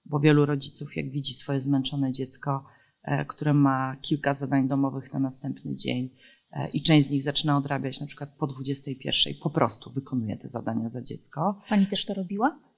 bo 0.05 0.19
wielu 0.19 0.45
rodziców, 0.45 0.95
jak 0.95 1.11
widzi 1.11 1.33
swoje 1.33 1.61
zmęczone 1.61 2.11
dziecko, 2.11 2.65
e, 3.03 3.25
które 3.25 3.53
ma 3.53 3.95
kilka 4.01 4.33
zadań 4.33 4.67
domowych 4.67 5.13
na 5.13 5.19
następny 5.19 5.75
dzień 5.75 6.09
e, 6.51 6.69
i 6.69 6.81
część 6.81 7.07
z 7.07 7.09
nich 7.09 7.23
zaczyna 7.23 7.57
odrabiać 7.57 7.99
na 7.99 8.07
przykład 8.07 8.29
po 8.37 8.47
21, 8.47 9.33
po 9.43 9.49
prostu 9.49 9.91
wykonuje 9.91 10.37
te 10.37 10.47
zadania 10.47 10.89
za 10.89 11.01
dziecko. 11.01 11.61
Pani 11.69 11.87
też 11.87 12.05
to 12.05 12.13
robiła? 12.13 12.70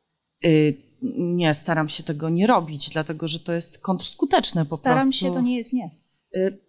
Y, 0.45 0.77
nie, 1.15 1.53
staram 1.53 1.89
się 1.89 2.03
tego 2.03 2.29
nie 2.29 2.47
robić, 2.47 2.89
dlatego 2.89 3.27
że 3.27 3.39
to 3.39 3.53
jest 3.53 3.77
kontrskuteczne 3.77 4.65
po 4.65 4.77
staram 4.77 4.99
prostu. 4.99 5.17
Staram 5.17 5.33
się 5.33 5.39
to 5.39 5.41
nie 5.41 5.57
jest 5.57 5.73
nie. 5.73 5.89
Y, 6.35 6.59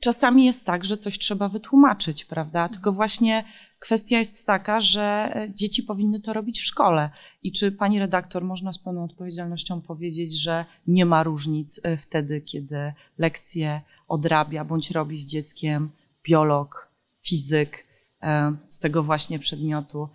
czasami 0.00 0.44
jest 0.44 0.66
tak, 0.66 0.84
że 0.84 0.96
coś 0.96 1.18
trzeba 1.18 1.48
wytłumaczyć, 1.48 2.24
prawda? 2.24 2.68
Tylko 2.68 2.92
właśnie 2.92 3.44
kwestia 3.78 4.18
jest 4.18 4.46
taka, 4.46 4.80
że 4.80 5.30
e, 5.34 5.54
dzieci 5.54 5.82
powinny 5.82 6.20
to 6.20 6.32
robić 6.32 6.60
w 6.60 6.64
szkole. 6.64 7.10
I 7.42 7.52
czy 7.52 7.72
pani 7.72 7.98
redaktor 7.98 8.44
można 8.44 8.72
z 8.72 8.78
pełną 8.78 9.04
odpowiedzialnością 9.04 9.80
powiedzieć, 9.80 10.34
że 10.34 10.64
nie 10.86 11.06
ma 11.06 11.22
różnic 11.22 11.80
e, 11.82 11.96
wtedy, 11.96 12.40
kiedy 12.40 12.92
lekcje 13.18 13.80
odrabia 14.08 14.64
bądź 14.64 14.90
robi 14.90 15.18
z 15.18 15.26
dzieckiem 15.26 15.90
biolog, 16.22 16.92
fizyk 17.20 17.86
z 18.66 18.80
tego 18.80 19.02
właśnie 19.02 19.38
przedmiotu 19.38 20.08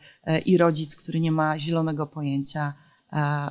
i 0.45 0.57
rodzic, 0.57 0.95
który 0.95 1.19
nie 1.19 1.31
ma 1.31 1.59
zielonego 1.59 2.07
pojęcia 2.07 2.73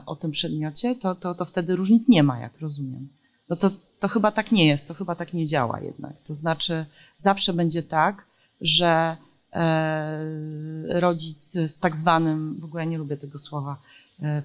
o 0.07 0.17
tym 0.17 0.31
przedmiocie, 0.31 0.97
to, 0.97 1.15
to, 1.15 1.35
to 1.35 1.45
wtedy 1.45 1.77
różnic 1.77 2.09
nie 2.09 2.23
ma, 2.23 2.41
jak 2.41 2.61
rozumiem. 2.61 3.09
No 3.49 3.57
to 3.57 3.71
to 3.99 4.09
chyba 4.09 4.33
tak 4.33 4.53
nie 4.53 4.67
jest, 4.67 4.89
to 4.89 4.95
chyba 4.95 5.15
tak 5.15 5.33
nie 5.33 5.47
działa 5.47 5.81
jednak. 5.81 6.21
To 6.21 6.35
znaczy, 6.35 6.87
zawsze 7.17 7.53
będzie 7.53 7.83
tak, 7.83 8.27
że 8.61 9.17
e, 9.53 11.01
rodzic 11.01 11.53
z 11.53 11.79
tak 11.79 11.97
zwanym, 11.97 12.61
w 12.61 12.65
ogóle 12.65 12.87
nie 12.87 12.99
lubię 12.99 13.17
tego 13.17 13.39
słowa, 13.39 13.77
e, 14.23 14.43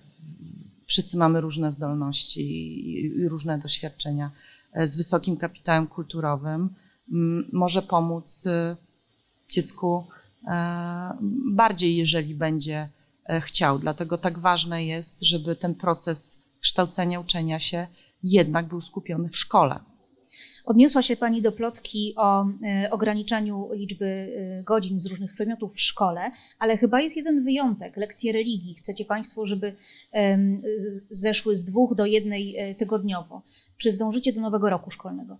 wszyscy 0.86 1.17
mamy 1.17 1.41
różne 1.41 1.71
zdolności 1.71 2.41
i, 2.89 3.28
różne 3.28 3.60
doświadczenia, 3.60 4.32
e, 4.73 4.88
z 4.88 4.95
wysokim 4.95 5.38
kapitałem 5.38 5.88
kulturowym 5.88 6.69
może 7.52 7.82
pomóc 7.82 8.47
e, 8.47 8.76
dziecku 9.54 10.04
e, 10.48 11.18
bardziej, 11.54 11.96
jeżeli 11.96 12.36
będzie 12.36 12.89
e, 13.26 13.42
chciał. 13.42 13.80
Dlatego 13.80 14.18
tak 14.18 14.39
ważne 14.39 14.84
jest, 14.84 15.22
żeby 15.22 15.56
ten 15.56 15.76
proces 15.76 16.44
kształcenia, 16.60 17.20
uczenia 17.20 17.60
się 17.60 17.88
jednak 18.24 18.68
był 18.68 18.82
skupiony 18.82 19.30
w 19.30 19.38
szkole. 19.38 19.80
Odniosła 20.66 21.02
się 21.02 21.18
Pani 21.18 21.42
do 21.42 21.52
plotki 21.52 22.13
o 22.18 22.46
e, 22.46 22.92
ograniczaniu 22.92 23.70
liczby 23.74 24.34
godzin 24.66 25.00
z 25.00 25.06
różnych 25.06 25.34
przedmiotów 25.34 25.76
w 25.76 25.82
szkole, 25.82 26.32
ale 26.60 26.78
chyba 26.78 27.02
jest 27.02 27.18
jeden 27.18 27.44
wyjątek 27.44 27.98
lekcje 27.98 28.32
religii. 28.32 28.76
Chcecie 28.76 29.06
Państwo, 29.06 29.46
żeby 29.46 29.76
zeszły 31.10 31.56
z 31.56 31.66
dwóch 31.66 31.96
do 31.96 32.06
jednej 32.06 32.76
tygodniowo. 32.78 33.42
Czy 33.78 33.92
zdążycie 33.92 34.34
do 34.34 34.42
nowego 34.42 34.70
roku 34.70 34.92
szkolnego? 34.92 35.38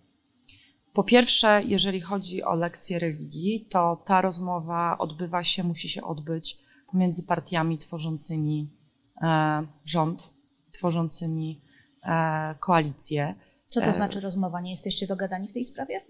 Po 0.93 1.03
pierwsze, 1.03 1.62
jeżeli 1.65 2.01
chodzi 2.01 2.43
o 2.43 2.56
lekcje 2.56 2.99
religii, 2.99 3.67
to 3.69 4.03
ta 4.06 4.21
rozmowa 4.21 4.97
odbywa 4.97 5.43
się, 5.43 5.63
musi 5.63 5.89
się 5.89 6.03
odbyć 6.03 6.58
pomiędzy 6.91 7.23
partiami 7.23 7.77
tworzącymi 7.77 8.69
rząd, 9.86 10.34
tworzącymi 10.71 11.62
E, 12.03 12.56
koalicję. 12.60 13.36
Co 13.67 13.82
to 13.82 13.88
e, 13.88 13.93
znaczy 13.93 14.19
rozmowa? 14.19 14.62
Nie 14.62 14.71
jesteście 14.71 15.08
dogadani 15.08 15.47
w 15.47 15.53
tej 15.53 15.63
sprawie? 15.63 16.01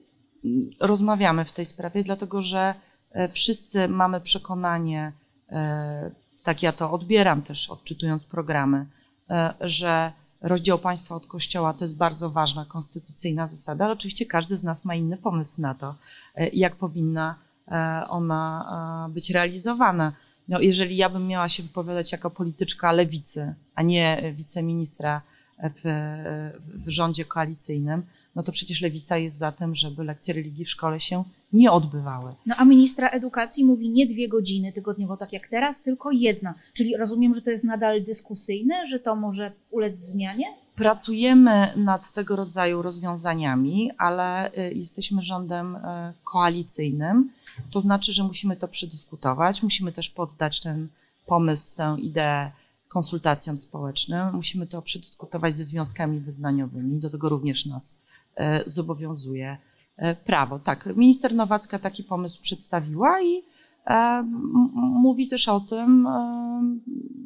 Rozmawiamy 0.80 1.46
w 1.46 1.52
tej 1.52 1.66
sprawie, 1.66 2.04
dlatego 2.04 2.42
że 2.42 2.76
e, 3.12 3.30
wszyscy 3.30 3.88
mamy 3.88 4.22
przekonanie, 4.22 5.14
tak 6.44 6.64
ja 6.64 6.72
to 6.72 6.92
odbieram 6.92 7.42
też 7.42 7.70
odczytując 7.70 8.26
programy, 8.26 8.86
że 9.62 10.12
rozdział 10.44 10.80
państwa 10.80 11.16
od 11.16 11.28
kościoła 11.28 11.74
to 11.74 11.86
jest 11.86 11.96
bardzo 11.96 12.30
ważna 12.30 12.66
konstytucyjna 12.66 13.48
zasada, 13.48 13.86
ale 13.86 13.94
oczywiście 13.94 14.26
każdy 14.26 14.58
z 14.58 14.64
nas 14.64 14.86
ma 14.86 14.96
inny 14.96 15.18
pomysł 15.18 15.62
na 15.62 15.74
to, 15.74 15.96
jak 16.54 16.76
powinna 16.76 17.36
ona 18.10 19.10
być 19.14 19.30
realizowana. 19.30 20.14
No, 20.48 20.60
jeżeli 20.60 20.98
ja 20.98 21.10
bym 21.10 21.28
miała 21.28 21.50
się 21.50 21.64
wypowiadać 21.64 22.12
jako 22.12 22.30
polityczka 22.30 22.92
lewicy, 22.92 23.56
a 23.76 23.82
nie 23.82 24.34
wiceministra 24.36 25.22
w, 25.64 25.82
w 26.76 26.90
rządzie 26.90 27.26
koalicyjnym, 27.26 28.06
no 28.36 28.44
to 28.44 28.52
przecież 28.52 28.82
lewica 28.82 29.18
jest 29.18 29.38
za 29.38 29.52
tym, 29.52 29.76
żeby 29.76 30.04
lekcje 30.04 30.34
religii 30.34 30.66
w 30.66 30.70
szkole 30.70 31.00
się 31.00 31.24
nie 31.54 31.72
odbywały. 31.72 32.36
No 32.46 32.56
a 32.58 32.66
ministra 32.66 33.10
edukacji 33.10 33.66
mówi 33.66 33.90
nie 33.90 34.08
dwie 34.08 34.30
godziny 34.30 34.72
tygodniowo, 34.72 35.18
tak 35.18 35.34
jak 35.34 35.48
teraz, 35.48 35.82
tylko 35.82 36.12
jedna. 36.12 36.54
Czyli 36.74 36.98
rozumiem, 36.98 37.36
że 37.36 37.42
to 37.42 37.52
jest 37.52 37.64
nadal 37.64 38.04
dyskusyjne, 38.04 38.88
że 38.88 39.00
to 39.00 39.16
może 39.16 39.52
ulec 39.72 39.98
zmianie? 39.98 40.46
Pracujemy 40.76 41.74
nad 41.76 42.12
tego 42.12 42.36
rodzaju 42.36 42.82
rozwiązaniami, 42.82 43.92
ale 43.98 44.52
y, 44.52 44.74
jesteśmy 44.74 45.22
rządem 45.22 45.76
y, 45.76 45.80
koalicyjnym. 46.24 47.30
To 47.72 47.82
znaczy, 47.82 48.12
że 48.12 48.24
musimy 48.24 48.56
to 48.56 48.68
przedyskutować, 48.68 49.64
musimy 49.64 49.92
też 49.92 50.10
poddać 50.10 50.60
ten 50.60 50.88
pomysł, 51.26 51.76
tę 51.76 51.96
ideę 52.00 52.52
konsultacjom 52.88 53.58
społecznym. 53.58 54.36
Musimy 54.36 54.68
to 54.68 54.82
przedyskutować 54.82 55.56
ze 55.56 55.64
związkami 55.64 56.20
wyznaniowymi. 56.20 57.00
Do 57.00 57.10
tego 57.10 57.30
również 57.30 57.66
nas 57.66 57.98
e, 58.36 58.64
zobowiązuje 58.66 59.58
prawo. 60.26 60.60
Tak, 60.60 60.90
minister 60.96 61.34
Nowacka 61.36 61.80
taki 61.80 62.04
pomysł 62.04 62.42
przedstawiła 62.42 63.22
i 63.22 63.44
e, 63.88 64.24
mówi 64.76 65.28
też 65.28 65.48
o 65.48 65.60
tym, 65.60 66.08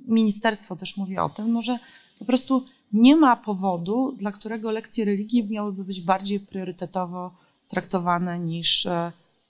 ministerstwo 0.08 0.76
też 0.76 0.98
mówi 0.98 1.18
o 1.18 1.30
tym, 1.30 1.54
no, 1.54 1.62
że 1.62 1.80
po 2.20 2.26
prostu 2.26 2.66
nie 2.94 3.16
ma 3.16 3.36
powodu, 3.36 4.12
dla 4.12 4.32
którego 4.32 4.72
lekcje 4.72 5.06
religii 5.06 5.48
miałyby 5.50 5.84
być 5.84 6.02
bardziej 6.02 6.40
priorytetowo 6.40 7.32
traktowane 7.68 8.40
niż 8.40 8.88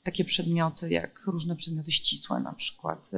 takie 0.04 0.26
przedmioty 0.26 0.90
jak 0.90 1.22
różne 1.26 1.56
przedmioty 1.56 1.92
ścisłe 1.92 2.40
na 2.40 2.54
przykład. 2.54 3.12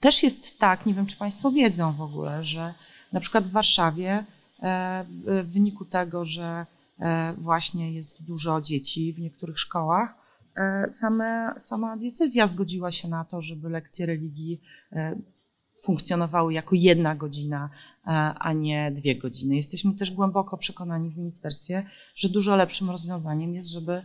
Też 0.00 0.22
jest 0.22 0.58
tak, 0.58 0.86
nie 0.86 0.94
wiem 0.94 1.06
czy 1.06 1.16
Państwo 1.16 1.50
wiedzą 1.50 1.92
w 1.92 2.00
ogóle, 2.00 2.44
że 2.44 2.74
na 3.12 3.20
przykład 3.20 3.46
w 3.46 3.50
Warszawie 3.50 4.24
w 5.08 5.42
wyniku 5.44 5.84
tego, 5.84 6.24
że 6.24 6.66
właśnie 7.38 7.92
jest 7.92 8.24
dużo 8.24 8.60
dzieci 8.60 9.12
w 9.12 9.20
niektórych 9.20 9.58
szkołach, 9.58 10.14
same, 10.88 11.54
sama 11.58 11.96
diecezja 11.96 12.46
zgodziła 12.46 12.90
się 12.90 13.08
na 13.08 13.24
to, 13.24 13.40
żeby 13.40 13.68
lekcje 13.68 14.06
religii 14.06 14.60
funkcjonowały 15.84 16.52
jako 16.52 16.74
jedna 16.74 17.14
godzina, 17.14 17.70
e, 18.06 18.10
a 18.38 18.52
nie 18.52 18.90
dwie 18.90 19.16
godziny. 19.16 19.56
Jesteśmy 19.56 19.94
też 19.94 20.10
głęboko 20.10 20.58
przekonani 20.58 21.10
w 21.10 21.18
ministerstwie, 21.18 21.86
że 22.14 22.28
dużo 22.28 22.56
lepszym 22.56 22.90
rozwiązaniem 22.90 23.54
jest, 23.54 23.68
żeby 23.68 24.02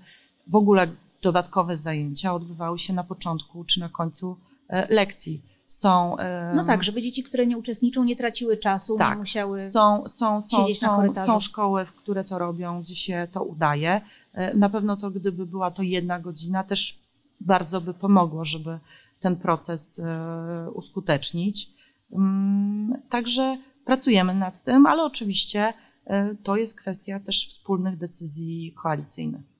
w 0.48 0.56
ogóle 0.56 0.88
dodatkowe 1.22 1.78
zajęcia 1.78 2.34
odbywały 2.34 2.78
się 2.78 2.94
na 2.94 3.04
początku 3.04 3.64
czy 3.64 3.80
na 3.80 3.90
końcu 3.90 4.38
e, 4.68 4.94
lekcji. 4.94 5.42
Są, 5.70 6.16
no 6.56 6.64
tak, 6.64 6.84
żeby 6.84 7.02
dzieci, 7.02 7.24
które 7.24 7.48
nie 7.48 7.58
uczestniczą, 7.58 8.04
nie 8.04 8.16
traciły 8.16 8.58
czasu, 8.58 8.96
tak, 8.96 9.14
nie 9.14 9.20
musiały 9.20 9.72
są, 9.72 10.04
są, 10.08 10.42
są, 10.42 10.58
siedzieć 10.58 10.82
na 10.82 10.96
korytarzu. 10.96 11.32
Są 11.32 11.40
szkoły, 11.40 11.86
w 11.86 11.96
które 11.96 12.24
to 12.24 12.40
robią, 12.40 12.82
gdzie 12.82 12.96
się 12.96 13.28
to 13.32 13.44
udaje. 13.44 14.02
E, 14.34 14.54
na 14.54 14.70
pewno 14.70 14.98
to, 14.98 15.12
gdyby 15.12 15.46
była 15.46 15.72
to 15.72 15.82
jedna 15.82 16.20
godzina, 16.20 16.64
też 16.64 17.00
bardzo 17.40 17.82
by 17.82 17.94
pomogło, 17.94 18.46
żeby 18.46 18.80
ten 19.20 19.36
proces 19.36 20.00
e, 20.00 20.72
uskutecznić. 20.74 21.72
Mm, 22.12 23.02
także 23.10 23.58
pracujemy 23.86 24.34
nad 24.34 24.64
tym, 24.64 24.86
ale 24.86 25.04
oczywiście 25.04 25.74
e, 26.06 26.36
to 26.36 26.56
jest 26.56 26.76
kwestia 26.76 27.20
też 27.20 27.48
wspólnych 27.48 27.98
decyzji 27.98 28.74
koalicyjnych. 28.74 29.59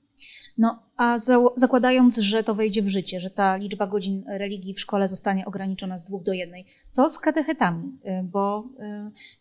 No, 0.58 0.82
a 0.96 1.18
zakładając, 1.56 2.16
że 2.16 2.44
to 2.44 2.54
wejdzie 2.54 2.82
w 2.82 2.88
życie, 2.88 3.20
że 3.20 3.30
ta 3.30 3.56
liczba 3.56 3.86
godzin 3.86 4.24
religii 4.28 4.74
w 4.74 4.80
szkole 4.80 5.08
zostanie 5.08 5.46
ograniczona 5.46 5.98
z 5.98 6.04
dwóch 6.04 6.22
do 6.22 6.32
jednej, 6.32 6.66
co 6.88 7.08
z 7.08 7.18
katechetami? 7.18 7.98
E, 8.04 8.22
bo 8.22 8.68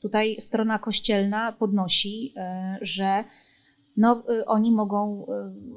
tutaj 0.02 0.36
strona 0.40 0.80
kościelna 0.80 1.52
podnosi, 1.52 2.34
że 2.82 3.24
no, 3.98 4.24
oni 4.46 4.72
mogą 4.72 5.26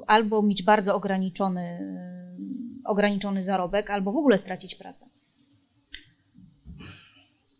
albo 0.07 0.41
mieć 0.41 0.63
bardzo 0.63 0.95
ograniczony 0.95 1.79
ograniczony 2.85 3.43
zarobek 3.43 3.89
albo 3.89 4.11
w 4.11 4.17
ogóle 4.17 4.37
stracić 4.37 4.75
pracę? 4.75 5.09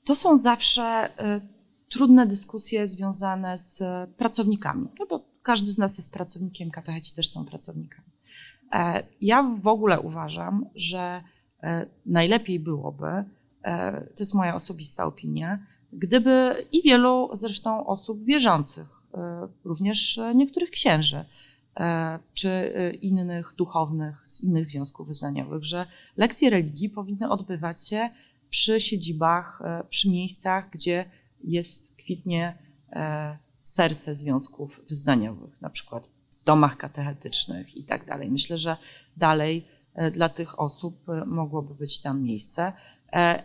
To 0.05 0.15
są 0.15 0.37
zawsze 0.37 1.09
y, 1.37 1.41
trudne 1.89 2.27
dyskusje 2.27 2.87
związane 2.87 3.57
z 3.57 3.83
pracownikami, 4.17 4.89
no 4.99 5.05
bo 5.05 5.22
każdy 5.43 5.71
z 5.71 5.77
nas 5.77 5.97
jest 5.97 6.11
pracownikiem, 6.11 6.71
katecheci 6.71 7.13
też 7.13 7.29
są 7.29 7.45
pracownikami. 7.45 8.13
E, 8.73 9.03
ja 9.21 9.43
w 9.43 9.67
ogóle 9.67 9.99
uważam, 9.99 10.65
że 10.75 11.23
e, 11.63 11.85
najlepiej 12.05 12.59
byłoby, 12.59 13.07
e, 13.63 14.01
to 14.01 14.19
jest 14.19 14.33
moja 14.33 14.55
osobista 14.55 15.05
opinia, 15.05 15.59
gdyby 15.93 16.55
i 16.71 16.81
wielu 16.83 17.29
zresztą 17.33 17.85
osób 17.87 18.23
wierzących, 18.23 19.03
również 19.63 20.19
niektórych 20.35 20.69
księży, 20.69 21.25
czy 22.33 22.73
innych 23.01 23.53
duchownych 23.57 24.27
z 24.27 24.43
innych 24.43 24.65
związków 24.65 25.07
wyznaniowych, 25.07 25.63
że 25.63 25.85
lekcje 26.17 26.49
religii 26.49 26.89
powinny 26.89 27.29
odbywać 27.29 27.87
się 27.87 28.09
przy 28.49 28.79
siedzibach, 28.79 29.61
przy 29.89 30.09
miejscach, 30.09 30.69
gdzie 30.69 31.05
jest 31.43 31.95
kwitnie 31.95 32.57
serce 33.63 34.15
związków 34.15 34.81
wyznaniowych, 34.89 35.61
na 35.61 35.69
przykład 35.69 36.09
w 36.39 36.43
domach 36.43 36.77
katechetycznych 36.77 37.77
i 37.77 37.83
tak 37.83 38.05
dalej. 38.05 38.31
Myślę, 38.31 38.57
że 38.57 38.77
dalej 39.17 39.67
dla 40.11 40.29
tych 40.29 40.59
osób 40.59 41.05
mogłoby 41.25 41.75
być 41.75 42.01
tam 42.01 42.21
miejsce, 42.21 42.73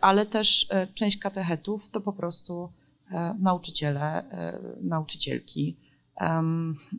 ale 0.00 0.26
też 0.26 0.68
część 0.94 1.18
katechetów 1.18 1.88
to 1.88 2.00
po 2.00 2.12
prostu 2.12 2.72
nauczyciele, 3.38 4.24
nauczycielki, 4.80 5.76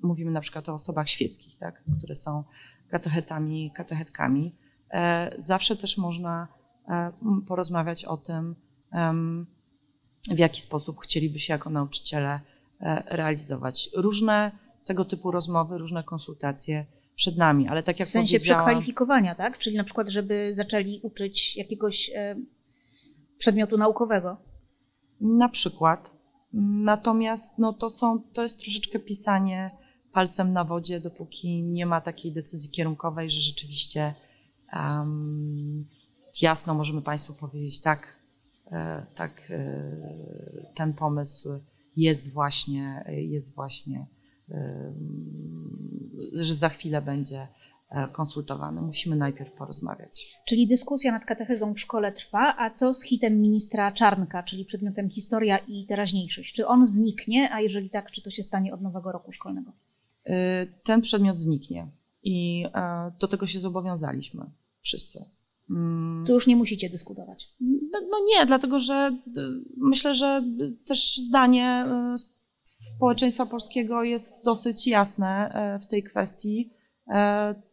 mówimy 0.04 0.32
na 0.32 0.42
przykład 0.42 0.70
o 0.70 0.74
osobach 0.74 1.10
świeckich, 1.10 1.58
tak, 1.58 1.84
które 1.98 2.16
są 2.16 2.44
katechetami, 2.88 3.72
katechetkami. 3.76 4.56
E, 4.92 5.30
zawsze 5.38 5.76
też 5.76 5.98
można 5.98 6.48
e, 6.88 7.12
porozmawiać 7.48 8.06
o 8.06 8.18
tym, 8.18 8.56
w 10.32 10.40
jaki 10.40 10.62
sposób 10.62 11.00
chcieliby 11.00 11.40
się 11.40 11.54
jako 11.54 11.70
nauczyciele 11.70 12.34
e, 12.34 12.42
realizować. 13.06 13.90
Różne 13.96 14.52
tego 14.86 15.06
typu 15.06 15.32
rozmowy, 15.32 15.78
różne 15.78 16.04
konsultacje 16.04 16.86
przed 17.16 17.38
nami, 17.38 17.68
ale 17.68 17.84
tak 17.84 18.00
jak 18.00 18.08
W 18.08 18.12
sensie 18.12 18.40
przekwalifikowania, 18.40 19.36
tak? 19.36 19.58
Czyli 19.58 19.78
na 19.78 19.84
przykład, 19.84 20.10
żeby 20.10 20.50
zaczęli 20.54 21.00
uczyć 21.04 21.58
jakiegoś 21.58 22.12
e, 22.16 22.36
przedmiotu 23.38 23.78
naukowego. 23.78 24.38
Na 25.22 25.50
przykład. 25.50 26.14
Natomiast 26.84 27.58
no, 27.58 27.74
to, 27.74 27.90
są, 27.90 28.22
to 28.34 28.44
jest 28.44 28.60
troszeczkę 28.60 29.00
pisanie 29.00 29.68
palcem 30.12 30.54
na 30.54 30.64
wodzie, 30.64 31.00
dopóki 31.00 31.64
nie 31.64 31.86
ma 31.86 32.02
takiej 32.02 32.32
decyzji 32.32 32.72
kierunkowej, 32.72 33.32
że 33.32 33.42
rzeczywiście 33.42 34.14
um, 34.74 35.88
jasno 36.42 36.74
możemy 36.74 37.02
Państwu 37.02 37.34
powiedzieć, 37.34 37.82
tak, 37.82 38.20
e, 38.72 39.06
tak 39.16 39.48
e, 39.50 39.92
ten 40.76 40.94
pomysł 40.94 41.50
jest 42.02 42.34
właśnie, 42.34 43.06
jest 43.08 43.56
właśnie, 43.56 44.08
że 46.34 46.56
za 46.56 46.70
chwilę 46.70 47.02
będzie 47.02 47.48
E, 47.90 48.08
konsultowany. 48.08 48.82
Musimy 48.82 49.16
najpierw 49.16 49.52
porozmawiać. 49.52 50.42
Czyli 50.48 50.68
dyskusja 50.68 51.12
nad 51.12 51.26
katechezą 51.26 51.74
w 51.74 51.80
szkole 51.80 52.12
trwa, 52.12 52.56
a 52.58 52.70
co 52.70 52.94
z 52.94 53.04
hitem 53.04 53.42
ministra 53.42 53.92
Czarnka, 53.92 54.44
czyli 54.44 54.66
przedmiotem 54.66 55.10
historia 55.10 55.58
i 55.58 55.86
teraźniejszość? 55.86 56.54
Czy 56.54 56.68
on 56.68 56.88
zniknie, 56.88 57.54
a 57.54 57.62
jeżeli 57.62 57.90
tak, 57.90 58.12
czy 58.12 58.22
to 58.22 58.30
się 58.30 58.44
stanie 58.44 58.74
od 58.74 58.82
nowego 58.82 59.12
roku 59.12 59.32
szkolnego? 59.32 59.72
E, 60.26 60.66
ten 60.66 61.02
przedmiot 61.02 61.40
zniknie 61.40 61.88
i 62.24 62.66
e, 62.74 63.12
do 63.20 63.28
tego 63.28 63.48
się 63.48 63.60
zobowiązaliśmy 63.60 64.46
wszyscy. 64.82 65.26
Mm. 65.70 66.26
Tu 66.26 66.34
już 66.34 66.48
nie 66.48 66.56
musicie 66.56 66.90
dyskutować. 66.90 67.54
No, 67.60 68.00
no 68.12 68.18
nie, 68.28 68.46
dlatego 68.46 68.80
że 68.80 69.18
myślę, 69.78 70.14
że 70.14 70.44
też 70.86 71.18
zdanie 71.18 71.86
społeczeństwa 72.64 73.46
polskiego 73.46 74.04
jest 74.04 74.44
dosyć 74.46 74.88
jasne 74.88 75.54
w 75.84 75.88
tej 75.88 76.04
kwestii 76.04 76.74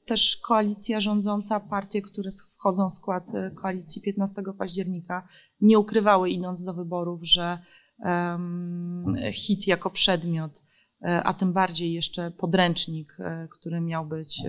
też 0.04 0.36
koalicja 0.36 1.00
rządząca, 1.00 1.60
partie, 1.60 2.02
które 2.02 2.30
wchodzą 2.58 2.88
w 2.88 2.92
skład 2.92 3.32
koalicji 3.54 4.02
15 4.02 4.42
października, 4.58 5.28
nie 5.60 5.78
ukrywały 5.78 6.30
idąc 6.30 6.64
do 6.64 6.74
wyborów, 6.74 7.20
że 7.22 7.58
hit 9.32 9.66
jako 9.66 9.90
przedmiot, 9.90 10.62
a 11.00 11.34
tym 11.34 11.52
bardziej 11.52 11.92
jeszcze 11.92 12.30
podręcznik, 12.30 13.16
który 13.50 13.80
miał 13.80 14.06
być 14.06 14.42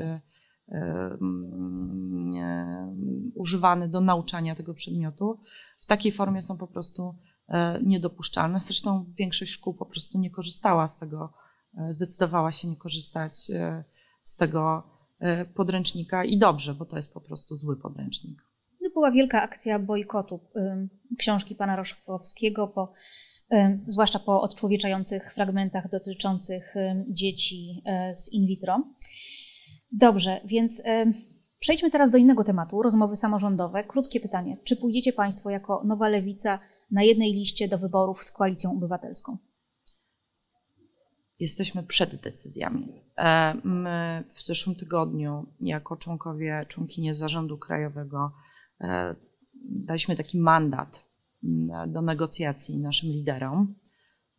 używany 3.36 3.90
do 3.90 4.02
nauczania 4.02 4.56
tego 4.56 4.74
przedmiotu, 4.74 5.40
w 5.78 5.86
takiej 5.86 6.12
formie 6.12 6.42
są 6.42 6.58
po 6.58 6.68
prostu 6.68 7.16
niedopuszczalne. 7.84 8.60
Zresztą 8.60 9.06
większość 9.18 9.52
szkół 9.52 9.74
po 9.74 9.86
prostu 9.86 10.20
nie 10.20 10.32
korzystała 10.32 10.88
z 10.88 11.00
tego, 11.00 11.34
zdecydowała 11.90 12.52
się 12.52 12.68
nie 12.68 12.76
korzystać 12.76 13.52
z 14.24 14.36
tego 14.36 14.84
e, 15.20 15.46
podręcznika 15.46 16.24
i 16.24 16.38
dobrze, 16.38 16.74
bo 16.74 16.86
to 16.86 16.96
jest 16.96 17.14
po 17.14 17.22
prostu 17.22 17.56
zły 17.56 17.78
podręcznik. 17.78 18.42
To 18.84 18.90
była 18.94 19.12
wielka 19.12 19.42
akcja 19.42 19.80
bojkotu 19.80 20.40
książki 21.18 21.56
pana 21.56 21.76
Roszkowskiego, 21.76 22.68
po, 22.68 22.94
zwłaszcza 23.88 24.20
po 24.20 24.42
odczłowieczających 24.42 25.34
fragmentach 25.34 25.90
dotyczących 25.90 26.76
dzieci 27.10 27.82
e, 27.86 28.14
z 28.14 28.34
in 28.34 28.48
vitro. 28.48 28.84
Dobrze, 29.92 30.42
więc 30.46 30.84
przejdźmy 31.60 31.92
teraz 31.92 32.12
do 32.12 32.18
innego 32.18 32.44
tematu, 32.44 32.84
rozmowy 32.84 33.16
samorządowe. 33.16 33.84
Krótkie 33.84 34.20
pytanie. 34.20 34.58
Czy 34.64 34.76
pójdziecie 34.76 35.14
Państwo 35.14 35.50
jako 35.50 35.84
Nowa 35.86 36.10
Lewica 36.10 36.60
na 36.92 37.04
jednej 37.04 37.34
liście 37.34 37.68
do 37.68 37.78
wyborów 37.78 38.24
z 38.24 38.32
Koalicją 38.32 38.72
Obywatelską? 38.72 39.38
jesteśmy 41.40 41.84
przed 41.84 42.16
decyzjami. 42.16 43.02
E, 43.18 43.56
my 43.64 44.24
w 44.28 44.42
zeszłym 44.42 44.76
tygodniu, 44.76 45.46
jako 45.60 45.98
członkowie, 45.98 46.66
członkinie 46.68 47.16
zarządu 47.16 47.58
krajowego, 47.58 48.32
e, 48.82 49.16
daliśmy 49.64 50.16
taki 50.16 50.40
mandat 50.40 51.10
mm, 51.44 51.92
do 51.92 52.02
negocjacji 52.02 52.80
naszym 52.80 53.10
liderom 53.10 53.76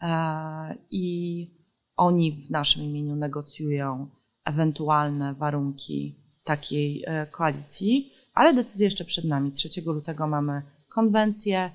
e, 0.02 0.78
i 0.90 1.58
oni 1.96 2.32
w 2.32 2.50
naszym 2.50 2.82
imieniu 2.82 3.16
negocjują 3.16 4.08
ewentualne 4.48 5.34
warunki 5.34 6.16
takiej 6.44 7.04
koalicji, 7.30 8.12
ale 8.34 8.54
decyzja 8.54 8.84
jeszcze 8.84 9.04
przed 9.04 9.24
nami. 9.24 9.52
3 9.52 9.68
lutego 9.86 10.26
mamy 10.26 10.62
konwencję 10.88 11.70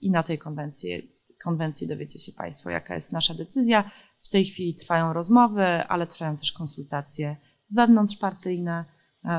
i 0.00 0.10
na 0.10 0.22
tej 0.22 0.38
konwencji, 0.38 1.10
konwencji 1.44 1.86
dowiecie 1.86 2.18
się 2.18 2.32
Państwo, 2.32 2.70
jaka 2.70 2.94
jest 2.94 3.12
nasza 3.12 3.34
decyzja. 3.34 3.90
W 4.20 4.28
tej 4.28 4.44
chwili 4.44 4.74
trwają 4.74 5.12
rozmowy, 5.12 5.64
ale 5.64 6.06
trwają 6.06 6.36
też 6.36 6.52
konsultacje 6.52 7.36
wewnątrzpartyjne 7.70 8.84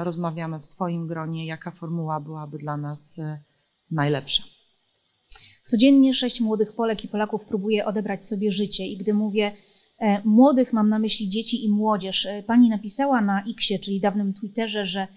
rozmawiamy 0.03 0.59
w 0.59 0.65
swoim 0.65 1.07
gronie, 1.07 1.45
jaka 1.45 1.71
formuła 1.71 2.19
byłaby 2.19 2.57
dla 2.57 2.77
nas 2.77 3.19
najlepsza. 3.91 4.43
Codziennie 5.63 6.13
sześć 6.13 6.41
młodych 6.41 6.75
Polek 6.75 7.03
i 7.03 7.07
Polaków 7.07 7.45
próbuje 7.45 7.85
odebrać 7.85 8.27
sobie 8.27 8.51
życie 8.51 8.85
i 8.85 8.97
gdy 8.97 9.13
mówię 9.13 9.51
młodych, 10.25 10.73
mam 10.73 10.89
na 10.89 10.99
myśli 10.99 11.29
dzieci 11.29 11.65
i 11.65 11.71
młodzież. 11.71 12.27
Pani 12.47 12.69
napisała 12.69 13.21
na 13.21 13.43
Xie, 13.43 13.79
czyli 13.79 13.99
dawnym 13.99 14.33
Twitterze, 14.33 14.85
że 14.85 15.07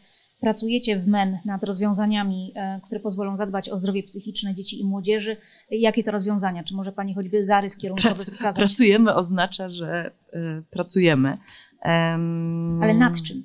Pracujecie 0.40 0.98
w 0.98 1.06
MEN 1.06 1.38
nad 1.44 1.64
rozwiązaniami, 1.64 2.52
e, 2.56 2.80
które 2.86 3.00
pozwolą 3.00 3.36
zadbać 3.36 3.68
o 3.68 3.76
zdrowie 3.76 4.02
psychiczne 4.02 4.54
dzieci 4.54 4.80
i 4.80 4.84
młodzieży. 4.84 5.36
Jakie 5.70 6.04
to 6.04 6.10
rozwiązania? 6.10 6.64
Czy 6.64 6.74
może 6.74 6.92
Pani 6.92 7.14
choćby 7.14 7.44
zarys 7.44 7.76
kierunkowy 7.76 8.08
Prac, 8.08 8.26
wskazać? 8.26 8.56
Pracujemy 8.56 9.14
oznacza, 9.14 9.68
że 9.68 10.10
y, 10.34 10.62
pracujemy. 10.70 11.38
Um, 11.84 12.82
Ale 12.82 12.94
nad 12.94 13.22
czym? 13.22 13.44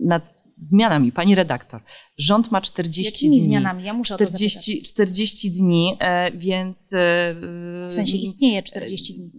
Nad 0.00 0.44
zmianami, 0.56 1.12
pani 1.12 1.34
redaktor. 1.34 1.82
Rząd 2.18 2.50
ma 2.50 2.60
40 2.60 3.14
Jakimi 3.14 3.36
dni. 3.36 3.46
zmianami? 3.46 3.84
Ja 3.84 3.92
muszę 3.92 4.14
40, 4.14 4.82
40 4.82 5.50
dni, 5.50 5.96
e, 6.00 6.30
więc. 6.32 6.92
E, 6.92 6.96
w 7.88 7.92
sensie 7.92 8.16
istnieje 8.16 8.62
40 8.62 9.14
dni. 9.14 9.30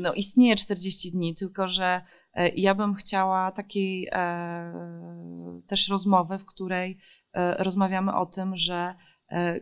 No, 0.00 0.14
istnieje 0.14 0.56
40 0.56 1.12
dni, 1.12 1.34
tylko 1.34 1.68
że 1.68 2.02
E, 2.36 2.48
ja 2.48 2.74
bym 2.74 2.94
chciała 2.94 3.52
takiej 3.52 4.08
e, 4.12 5.62
też 5.66 5.88
rozmowy, 5.88 6.38
w 6.38 6.44
której 6.44 6.98
e, 7.32 7.64
rozmawiamy 7.64 8.14
o 8.14 8.26
tym, 8.26 8.56
że 8.56 8.94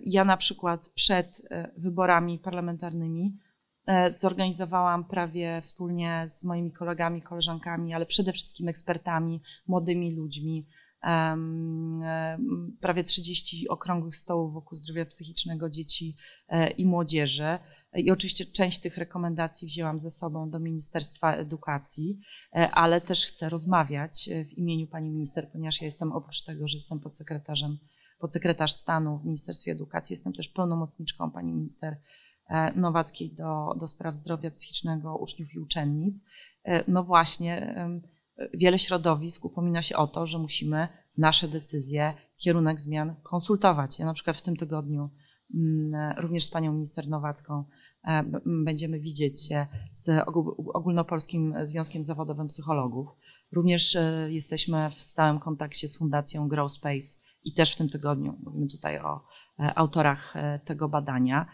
ja 0.02 0.24
na 0.24 0.36
przykład 0.36 0.88
przed 0.88 1.42
wyborami 1.76 2.38
parlamentarnymi 2.38 3.38
zorganizowałam 4.10 5.04
prawie 5.04 5.60
wspólnie 5.62 6.24
z 6.28 6.44
moimi 6.44 6.72
kolegami, 6.72 7.22
koleżankami, 7.22 7.94
ale 7.94 8.06
przede 8.06 8.32
wszystkim 8.32 8.68
ekspertami, 8.68 9.40
młodymi 9.66 10.14
ludźmi, 10.14 10.66
prawie 12.80 13.04
30 13.04 13.68
okrągłych 13.68 14.16
stołów 14.16 14.52
wokół 14.52 14.76
zdrowia 14.76 15.06
psychicznego 15.06 15.70
dzieci 15.70 16.16
i 16.76 16.86
młodzieży. 16.86 17.58
I 17.94 18.10
oczywiście 18.10 18.46
część 18.46 18.80
tych 18.80 18.98
rekomendacji 18.98 19.68
wzięłam 19.68 19.98
ze 19.98 20.10
sobą 20.10 20.50
do 20.50 20.60
Ministerstwa 20.60 21.34
Edukacji, 21.34 22.18
e, 22.56 22.70
ale 22.70 23.00
też 23.00 23.26
chcę 23.26 23.48
rozmawiać 23.48 24.28
e, 24.28 24.44
w 24.44 24.52
imieniu 24.52 24.86
pani 24.86 25.10
minister, 25.10 25.50
ponieważ 25.52 25.80
ja 25.80 25.84
jestem 25.84 26.12
oprócz 26.12 26.42
tego, 26.42 26.68
że 26.68 26.76
jestem 26.76 27.00
podsekretarzem, 27.00 27.78
podsekretarz 28.18 28.72
stanu 28.72 29.18
w 29.18 29.24
Ministerstwie 29.24 29.72
Edukacji, 29.72 30.14
jestem 30.14 30.32
też 30.32 30.48
pełnomocniczką 30.48 31.30
pani 31.30 31.52
minister 31.52 31.92
e, 31.92 31.98
Nowackiej 32.76 33.34
do, 33.34 33.74
do 33.80 33.88
spraw 33.88 34.14
zdrowia 34.14 34.50
psychicznego 34.50 35.16
uczniów 35.16 35.54
i 35.54 35.58
uczennic. 35.58 36.22
No 36.88 37.04
właśnie, 37.04 37.84
wiele 38.54 38.78
środowisk 38.78 39.44
upomina 39.44 39.82
się 39.82 39.96
o 39.96 40.06
to, 40.06 40.26
że 40.26 40.38
musimy 40.38 40.88
nasze 41.18 41.48
decyzje, 41.48 42.14
kierunek 42.36 42.80
zmian 42.80 43.14
konsultować. 43.22 43.98
Ja 43.98 44.06
na 44.06 44.12
przykład 44.12 44.36
w 44.36 44.42
tym 44.42 44.56
tygodniu 44.56 45.10
Mm, 45.54 46.14
również 46.18 46.44
z 46.44 46.50
panią 46.50 46.72
minister 46.72 47.08
Nowacką 47.08 47.64
e, 48.04 48.24
będziemy 48.64 49.00
widzieć 49.00 49.46
się 49.48 49.66
z 49.92 50.10
Ogólnopolskim 50.74 51.54
Związkiem 51.62 52.04
Zawodowym 52.04 52.46
Psychologów. 52.46 53.08
Również 53.52 53.96
e, 53.96 54.26
jesteśmy 54.30 54.90
w 54.90 54.94
stałym 54.94 55.38
kontakcie 55.38 55.88
z 55.88 55.96
Fundacją 55.96 56.48
Grow 56.48 56.72
Space 56.72 57.18
i 57.44 57.54
też 57.54 57.72
w 57.72 57.76
tym 57.76 57.88
tygodniu 57.88 58.38
mówimy 58.42 58.68
tutaj 58.68 58.98
o 58.98 59.20
e, 59.58 59.78
autorach 59.78 60.34
tego 60.64 60.88
badania. 60.88 61.46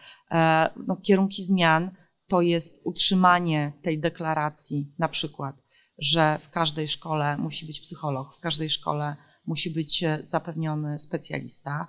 No, 0.86 0.96
kierunki 0.96 1.44
zmian 1.44 1.90
to 2.28 2.40
jest 2.40 2.80
utrzymanie 2.84 3.72
tej 3.82 4.00
deklaracji, 4.00 4.94
na 4.98 5.08
przykład, 5.08 5.64
że 5.98 6.38
w 6.38 6.50
każdej 6.50 6.88
szkole 6.88 7.38
musi 7.38 7.66
być 7.66 7.80
psycholog, 7.80 8.36
w 8.36 8.40
każdej 8.40 8.70
szkole 8.70 9.16
musi 9.46 9.70
być 9.70 10.04
zapewniony 10.20 10.98
specjalista, 10.98 11.86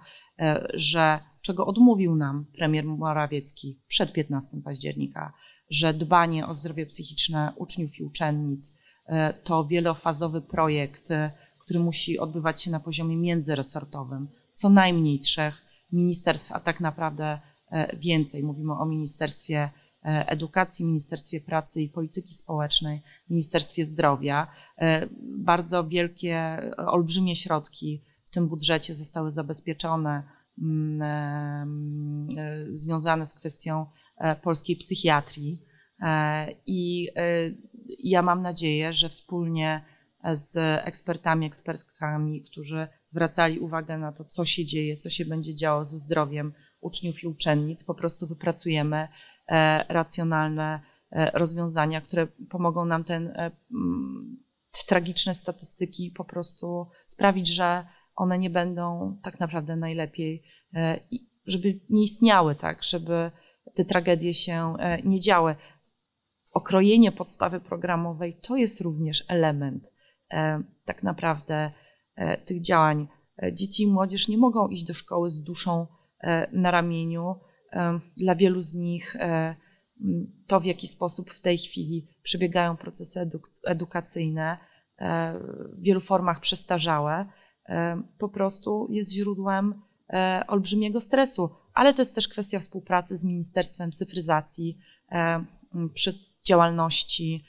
że 0.73 1.19
czego 1.41 1.65
odmówił 1.65 2.15
nam 2.15 2.45
premier 2.57 2.85
Morawiecki 2.85 3.81
przed 3.87 4.13
15 4.13 4.61
października, 4.61 5.33
że 5.69 5.93
dbanie 5.93 6.47
o 6.47 6.53
zdrowie 6.53 6.85
psychiczne 6.85 7.53
uczniów 7.55 7.99
i 7.99 8.03
uczennic 8.03 8.73
e, 9.05 9.33
to 9.33 9.65
wielofazowy 9.65 10.41
projekt, 10.41 11.11
e, 11.11 11.31
który 11.71 11.83
musi 11.83 12.19
odbywać 12.19 12.61
się 12.61 12.71
na 12.71 12.79
poziomie 12.79 13.17
międzyresortowym, 13.17 14.27
co 14.53 14.69
najmniej 14.69 15.19
trzech 15.19 15.65
ministerstw, 15.91 16.51
a 16.51 16.59
tak 16.59 16.79
naprawdę 16.79 17.39
e, 17.71 17.97
więcej. 17.97 18.43
Mówimy 18.43 18.73
o 18.73 18.85
Ministerstwie 18.85 19.69
Edukacji, 20.03 20.85
Ministerstwie 20.85 21.41
Pracy 21.41 21.81
i 21.81 21.89
Polityki 21.89 22.33
Społecznej, 22.33 23.01
Ministerstwie 23.29 23.85
Zdrowia. 23.85 24.47
Bardzo 25.37 25.87
wielkie, 25.87 26.57
olbrzymie 26.77 27.35
środki 27.35 28.03
w 28.23 28.31
tym 28.31 28.47
budżecie 28.47 28.95
zostały 28.95 29.31
zabezpieczone 29.31 30.23
Mm, 30.61 31.01
e, 32.37 32.65
związane 32.71 33.25
z 33.25 33.33
kwestią 33.33 33.85
e, 34.17 34.35
polskiej 34.35 34.75
psychiatrii. 34.75 35.65
E, 36.01 36.47
I 36.65 37.07
ja 38.03 38.21
mam 38.21 38.39
nadzieję, 38.39 38.93
że 38.93 39.09
wspólnie 39.09 39.85
z 40.33 40.57
ekspertami, 40.85 41.45
ekspertkami, 41.45 42.41
którzy 42.41 42.87
zwracali 43.05 43.59
uwagę 43.59 43.97
na 43.97 44.11
to, 44.11 44.25
co 44.25 44.45
się 44.45 44.65
dzieje, 44.65 44.97
co 44.97 45.09
się 45.09 45.25
będzie 45.25 45.55
działo 45.55 45.85
ze 45.85 45.97
zdrowiem 45.97 46.53
uczniów 46.81 47.23
i 47.23 47.27
uczennic, 47.27 47.83
po 47.83 47.95
prostu 47.95 48.27
wypracujemy 48.27 49.07
racjonalne 49.89 50.81
rozwiązania, 51.33 52.01
które 52.01 52.27
pomogą 52.27 52.85
nam 52.85 53.03
ten, 53.03 53.33
te 54.71 54.81
tragiczne 54.87 55.35
statystyki 55.35 56.11
po 56.11 56.25
prostu 56.25 56.87
sprawić, 57.05 57.47
że 57.47 57.85
one 58.15 58.39
nie 58.39 58.49
będą 58.49 59.17
tak 59.21 59.39
naprawdę 59.39 59.75
najlepiej, 59.75 60.43
e, 60.73 60.99
żeby 61.45 61.79
nie 61.89 62.03
istniały 62.03 62.55
tak, 62.55 62.83
żeby 62.83 63.31
te 63.75 63.85
tragedie 63.85 64.33
się 64.33 64.75
e, 64.79 65.01
nie 65.01 65.19
działy. 65.19 65.55
Okrojenie 66.53 67.11
podstawy 67.11 67.59
programowej 67.59 68.37
to 68.41 68.55
jest 68.55 68.81
również 68.81 69.23
element 69.27 69.87
e, 69.87 69.91
tak 70.85 71.03
naprawdę 71.03 71.71
tych 72.45 72.61
działań. 72.61 73.07
Dzieci 73.53 73.83
i 73.83 73.87
młodzież 73.87 74.27
nie 74.27 74.37
mogą 74.37 74.67
iść 74.67 74.83
do 74.83 74.93
szkoły 74.93 75.29
z 75.29 75.41
duszą 75.41 75.87
na 76.51 76.71
ramieniu. 76.71 77.35
Dla 78.17 78.35
wielu 78.35 78.61
z 78.61 78.73
nich 78.73 79.15
to, 80.47 80.59
w 80.59 80.65
jaki 80.65 80.87
sposób 80.87 81.31
w 81.31 81.39
tej 81.39 81.57
chwili 81.57 82.07
przebiegają 82.23 82.77
procesy 82.77 83.29
edukacyjne, 83.65 84.57
w 85.73 85.81
wielu 85.81 85.99
formach 85.99 86.39
przestarzałe, 86.39 87.25
E, 87.71 88.01
po 88.17 88.29
prostu 88.29 88.87
jest 88.89 89.11
źródłem 89.11 89.81
e, 90.13 90.43
olbrzymiego 90.47 91.01
stresu. 91.01 91.49
Ale 91.73 91.93
to 91.93 92.01
jest 92.01 92.15
też 92.15 92.27
kwestia 92.27 92.59
współpracy 92.59 93.17
z 93.17 93.23
Ministerstwem 93.23 93.91
Cyfryzacji 93.91 94.77
e, 95.11 95.45
przy 95.93 96.19
działalności, 96.43 97.45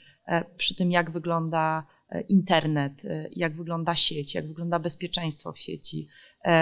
przy 0.57 0.75
tym, 0.75 0.91
jak 0.91 1.11
wygląda 1.11 1.85
internet, 2.27 3.03
jak 3.31 3.55
wygląda 3.55 3.95
sieć, 3.95 4.35
jak 4.35 4.47
wygląda 4.47 4.79
bezpieczeństwo 4.79 5.51
w 5.51 5.59
sieci, 5.59 6.07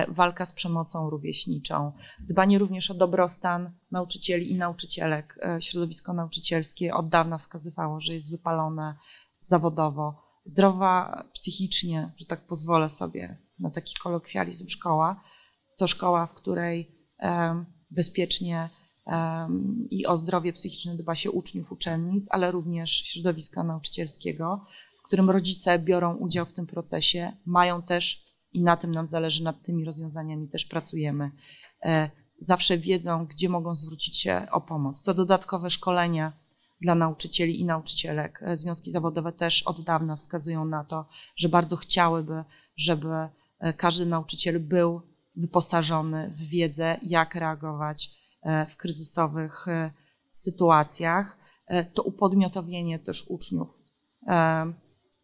walka 0.08 0.46
z 0.46 0.54
przemocą 0.54 1.10
rówieśniczą, 1.10 1.92
dbanie 2.20 2.60
również 2.60 2.92
o 2.92 2.94
dobrostan 2.94 3.72
nauczycieli 3.92 4.52
i 4.52 4.56
nauczycielek. 4.56 5.40
Środowisko 5.60 6.14
nauczycielskie 6.14 6.94
od 6.94 7.10
dawna 7.10 7.38
wskazywało, 7.38 8.00
że 8.00 8.14
jest 8.14 8.32
wypalone 8.32 8.96
zawodowo 9.40 10.22
zdrowa 10.46 11.24
psychicznie, 11.34 12.12
że 12.16 12.26
tak 12.26 12.48
pozwolę 12.48 12.90
sobie 12.90 13.38
na 13.60 13.72
taki 13.72 13.96
kolokwializm 13.96 14.68
szkoła, 14.68 15.24
to 15.78 15.88
szkoła, 15.88 16.26
w 16.26 16.34
której 16.34 16.98
bezpiecznie 17.92 18.70
i 19.90 20.06
o 20.06 20.18
zdrowie 20.18 20.54
psychiczne 20.54 20.96
dba 20.96 21.16
się 21.16 21.32
uczniów, 21.32 21.72
uczennic, 21.72 22.28
ale 22.30 22.52
również 22.52 22.92
środowiska 22.92 23.64
nauczycielskiego, 23.64 24.66
którym 25.12 25.30
rodzice 25.30 25.80
biorą 25.80 26.15
udział 26.15 26.45
w 26.45 26.54
tym 26.54 26.67
procesie, 26.67 27.38
mają 27.45 27.82
też, 27.82 28.26
i 28.52 28.62
na 28.62 28.78
tym 28.78 28.91
nam 28.91 29.08
zależy, 29.08 29.43
nad 29.43 29.63
tymi 29.63 29.86
rozwiązaniami 29.86 30.50
też 30.50 30.65
pracujemy, 30.65 31.32
e, 31.84 32.10
zawsze 32.39 32.78
wiedzą, 32.78 33.26
gdzie 33.26 33.50
mogą 33.50 33.76
zwrócić 33.76 34.17
się 34.17 34.47
o 34.52 34.62
pomoc. 34.62 35.02
Co 35.02 35.13
dodatkowe 35.13 35.69
szkolenia 35.69 36.34
dla 36.82 36.95
nauczycieli 36.95 37.60
i 37.60 37.65
nauczycielek. 37.65 38.43
E, 38.43 38.58
związki 38.58 38.91
zawodowe 38.91 39.32
też 39.32 39.63
od 39.63 39.82
dawna 39.82 40.15
wskazują 40.15 40.65
na 40.65 40.84
to, 40.84 41.06
że 41.36 41.50
bardzo 41.50 41.78
chciałyby, 41.78 42.43
żeby 42.78 43.10
e, 43.60 43.74
każdy 43.74 44.06
nauczyciel 44.06 44.60
był 44.60 45.02
wyposażony 45.36 46.30
w 46.30 46.41
wiedzę, 46.41 46.97
jak 47.04 47.36
reagować 47.36 48.21
w 48.67 48.76
kryzysowych 48.76 49.65
sytuacjach. 50.32 51.38
To 51.93 52.04
upodmiotowienie 52.04 53.00
też 53.00 53.26
uczniów, 53.28 53.82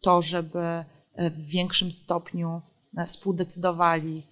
to, 0.00 0.22
żeby 0.22 0.84
w 1.16 1.46
większym 1.46 1.92
stopniu 1.92 2.62
współdecydowali 3.06 4.26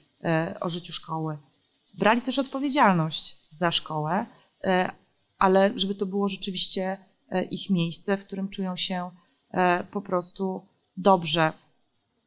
o 0.60 0.68
życiu 0.68 0.92
szkoły. 0.92 1.38
Brali 1.94 2.22
też 2.22 2.38
odpowiedzialność 2.38 3.38
za 3.50 3.70
szkołę, 3.70 4.26
ale 5.38 5.72
żeby 5.76 5.94
to 5.94 6.06
było 6.06 6.28
rzeczywiście 6.28 6.98
E, 7.30 7.44
ich 7.44 7.70
miejsce, 7.70 8.16
w 8.16 8.24
którym 8.24 8.48
czują 8.48 8.76
się 8.76 9.10
e, 9.50 9.84
po 9.84 10.00
prostu 10.00 10.66
dobrze. 10.96 11.52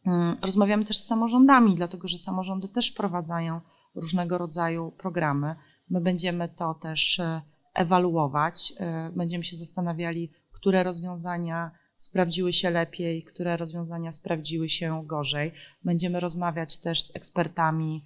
Mm, 0.06 0.38
rozmawiamy 0.42 0.86
też 0.86 0.98
z 0.98 1.06
samorządami, 1.06 1.76
dlatego 1.76 2.08
że 2.08 2.18
samorządy 2.18 2.68
też 2.68 2.92
wprowadzają 2.92 3.62
różnego 3.96 4.38
rodzaju 4.38 4.92
programy. 4.92 5.56
My 5.90 6.02
będziemy 6.02 6.50
to 6.50 6.74
też 6.74 7.20
e, 7.20 7.42
ewaluować, 7.74 8.74
e, 8.78 9.12
będziemy 9.16 9.44
się 9.44 9.56
zastanawiali, 9.56 10.32
które 10.52 10.84
rozwiązania 10.84 11.72
sprawdziły 12.00 12.54
się 12.54 12.70
lepiej, 12.70 13.24
które 13.24 13.58
rozwiązania 13.58 14.12
sprawdziły 14.12 14.70
się 14.70 15.04
gorzej. 15.06 15.52
Będziemy 15.84 16.20
rozmawiać 16.20 16.78
też 16.78 17.04
z 17.04 17.16
ekspertami 17.16 18.06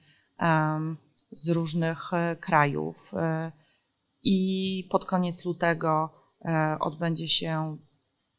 z 1.31 1.49
różnych 1.49 2.13
e, 2.13 2.35
krajów. 2.35 3.11
I 4.23 4.87
pod 4.91 5.05
koniec 5.05 5.45
lutego 5.45 6.09
odbędzie 6.79 7.27
się 7.27 7.77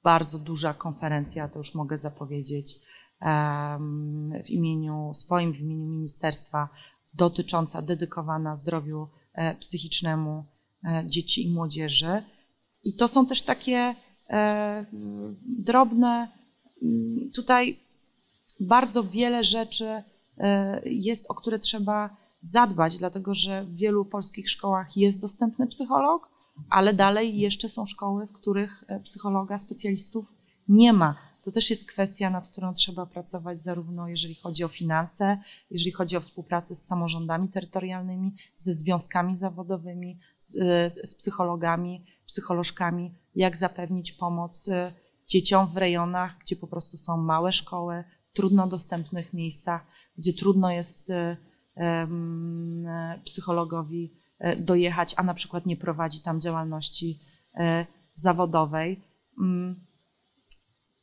bardzo 0.02 0.38
duża 0.38 0.74
konferencja, 0.74 1.48
to 1.48 1.58
już 1.58 1.74
mogę 1.74 1.98
zapowiedzieć, 1.98 2.78
w 4.44 4.50
imieniu 4.50 5.10
swoim, 5.14 5.52
w 5.52 5.60
imieniu 5.60 5.86
ministerstwa, 5.86 6.68
dotycząca, 7.14 7.82
dedykowana 7.82 8.56
zdrowiu 8.56 9.08
e, 9.32 9.54
psychicznemu 9.54 10.44
e, 10.84 11.04
dzieci 11.06 11.46
i 11.46 11.54
młodzieży. 11.54 12.22
I 12.82 12.96
to 12.96 13.08
są 13.08 13.26
też 13.26 13.42
takie 13.42 13.76
e, 13.76 13.94
drobne, 15.42 16.28
mm, 16.82 17.30
tutaj 17.34 17.80
bardzo 18.60 19.04
wiele 19.04 19.44
rzeczy 19.44 20.02
jest, 20.84 21.30
o 21.30 21.34
które 21.34 21.58
trzeba 21.58 22.16
zadbać, 22.40 22.98
dlatego 22.98 23.34
że 23.34 23.64
w 23.64 23.76
wielu 23.76 24.04
polskich 24.04 24.50
szkołach 24.50 24.96
jest 24.96 25.20
dostępny 25.20 25.66
psycholog, 25.66 26.30
ale 26.70 26.94
dalej 26.94 27.38
jeszcze 27.38 27.68
są 27.68 27.86
szkoły, 27.86 28.26
w 28.26 28.32
których 28.32 28.84
psychologa, 29.02 29.58
specjalistów 29.58 30.34
nie 30.68 30.92
ma 30.92 31.33
to 31.44 31.50
też 31.50 31.70
jest 31.70 31.88
kwestia, 31.88 32.30
nad 32.30 32.48
którą 32.48 32.72
trzeba 32.72 33.06
pracować, 33.06 33.62
zarówno 33.62 34.08
jeżeli 34.08 34.34
chodzi 34.34 34.64
o 34.64 34.68
finanse, 34.68 35.38
jeżeli 35.70 35.92
chodzi 35.92 36.16
o 36.16 36.20
współpracę 36.20 36.74
z 36.74 36.86
samorządami 36.86 37.48
terytorialnymi, 37.48 38.34
ze 38.56 38.74
związkami 38.74 39.36
zawodowymi, 39.36 40.18
z, 40.38 40.52
z 41.08 41.14
psychologami, 41.14 42.04
psycholożkami, 42.26 43.14
jak 43.34 43.56
zapewnić 43.56 44.12
pomoc 44.12 44.68
y, 44.68 44.92
dzieciom 45.26 45.66
w 45.66 45.76
rejonach, 45.76 46.38
gdzie 46.38 46.56
po 46.56 46.66
prostu 46.66 46.96
są 46.96 47.16
małe 47.16 47.52
szkoły, 47.52 48.04
w 48.24 48.30
trudno 48.30 48.66
dostępnych 48.66 49.32
miejscach, 49.32 49.86
gdzie 50.18 50.32
trudno 50.32 50.70
jest 50.70 51.10
y, 51.10 51.36
psychologowi 53.24 54.20
y, 54.46 54.56
dojechać, 54.56 55.14
a 55.16 55.22
na 55.22 55.34
przykład 55.34 55.66
nie 55.66 55.76
prowadzi 55.76 56.20
tam 56.20 56.40
działalności 56.40 57.20
zawodowej. 58.14 59.04